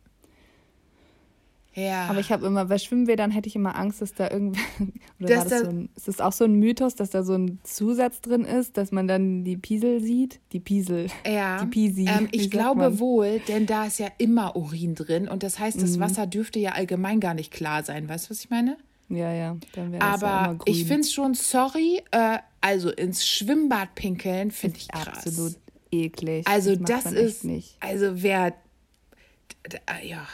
[1.77, 2.07] Ja.
[2.07, 4.61] Aber ich habe immer, bei Schwimmbädern hätte ich immer Angst, dass da irgendwie.
[5.21, 7.59] Oder das da- so ein, ist das auch so ein Mythos, dass da so ein
[7.65, 10.39] Zusatz drin ist, dass man dann die Piesel sieht?
[10.53, 11.09] Die Piesel.
[11.27, 12.07] Ja, Die Pisi.
[12.09, 12.99] ähm, ich glaube man?
[13.01, 15.81] wohl, denn da ist ja immer Urin drin und das heißt, Mhm.
[15.81, 18.09] das Wasser dürfte ja allgemein gar nicht klar sein.
[18.09, 18.77] Weißt du, was ich meine?
[19.09, 19.57] Ja, ja.
[19.73, 20.75] Dann wäre das ja Aber grün.
[20.75, 25.09] ich finde es schon, sorry, äh, also ins Schwimmbad pinkeln finde ich krass.
[25.27, 25.57] absolut
[26.03, 26.47] eklig.
[26.47, 27.77] Also das echt ist, nicht.
[27.81, 28.55] also wer,
[30.03, 30.27] ja,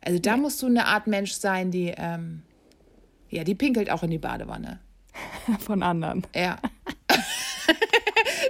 [0.00, 2.42] also da musst du eine Art Mensch sein, die, ähm,
[3.30, 4.80] ja, die pinkelt auch in die Badewanne.
[5.60, 6.26] Von anderen.
[6.34, 6.58] Ja.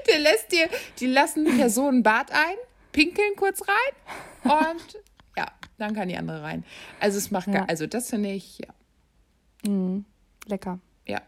[0.09, 0.68] Der lässt dir,
[1.01, 2.57] die lassen Personen Bad ein,
[2.93, 4.99] pinkeln kurz rein und
[5.36, 5.47] ja,
[5.78, 6.64] dann kann die andere rein.
[7.01, 7.64] Also es macht, Ja.
[7.66, 10.03] also das finde ich, ja,
[10.47, 10.78] Lecker.
[11.07, 11.20] ja,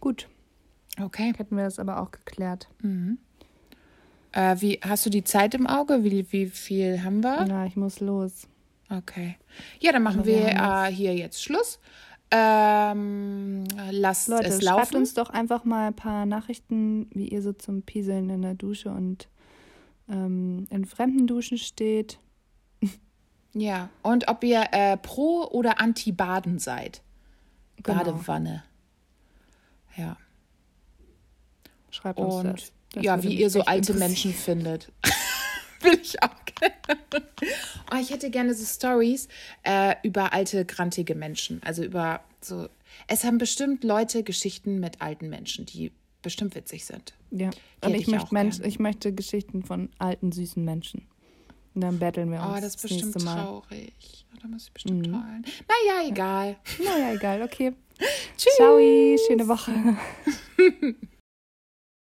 [0.00, 0.28] Gut.
[1.00, 1.32] okay.
[1.36, 2.68] Hätten wir das aber auch geklärt.
[4.36, 6.04] Äh, wie, hast du die Zeit im Auge?
[6.04, 7.46] Wie, wie viel haben wir?
[7.46, 8.46] Ja, ich muss los.
[8.90, 9.36] Okay.
[9.80, 11.80] Ja, dann machen Aber wir wir äh, hier jetzt Schluss.
[12.30, 14.96] Ähm, lasst Leute, es schreibt laufen.
[14.96, 18.90] uns doch einfach mal ein paar Nachrichten, wie ihr so zum Pieseln in der Dusche
[18.90, 19.26] und
[20.10, 22.18] ähm, in fremden Duschen steht.
[23.54, 27.00] Ja, und ob ihr äh, pro oder anti Baden seid.
[27.82, 28.04] Genau.
[28.04, 28.64] Badewanne.
[29.96, 30.18] Ja.
[31.90, 32.54] Schreibt uns Und das.
[32.54, 33.94] Das ja, wie ihr so alte.
[33.94, 34.90] Menschen findet.
[35.82, 37.26] Will ich auch gerne.
[37.92, 39.28] Oh, ich hätte gerne so Stories
[39.62, 41.62] äh, über alte, grantige Menschen.
[41.62, 42.68] Also über so.
[43.08, 45.92] Es haben bestimmt Leute Geschichten mit alten Menschen, die
[46.22, 47.14] bestimmt witzig sind.
[47.30, 51.06] Ja, Die und ich, ich möchte Mensch, ich möchte Geschichten von alten, süßen Menschen.
[51.74, 53.42] Und dann betteln wir uns Oh, das ist bestimmt Mal.
[53.42, 53.92] traurig.
[54.34, 55.44] Oh, Da muss ich bestimmt heulen.
[55.68, 56.56] Naja, egal.
[56.82, 57.74] Naja, egal, okay.
[58.38, 58.54] Tschüss.
[58.56, 58.78] Ciao,
[59.28, 59.72] schöne Woche.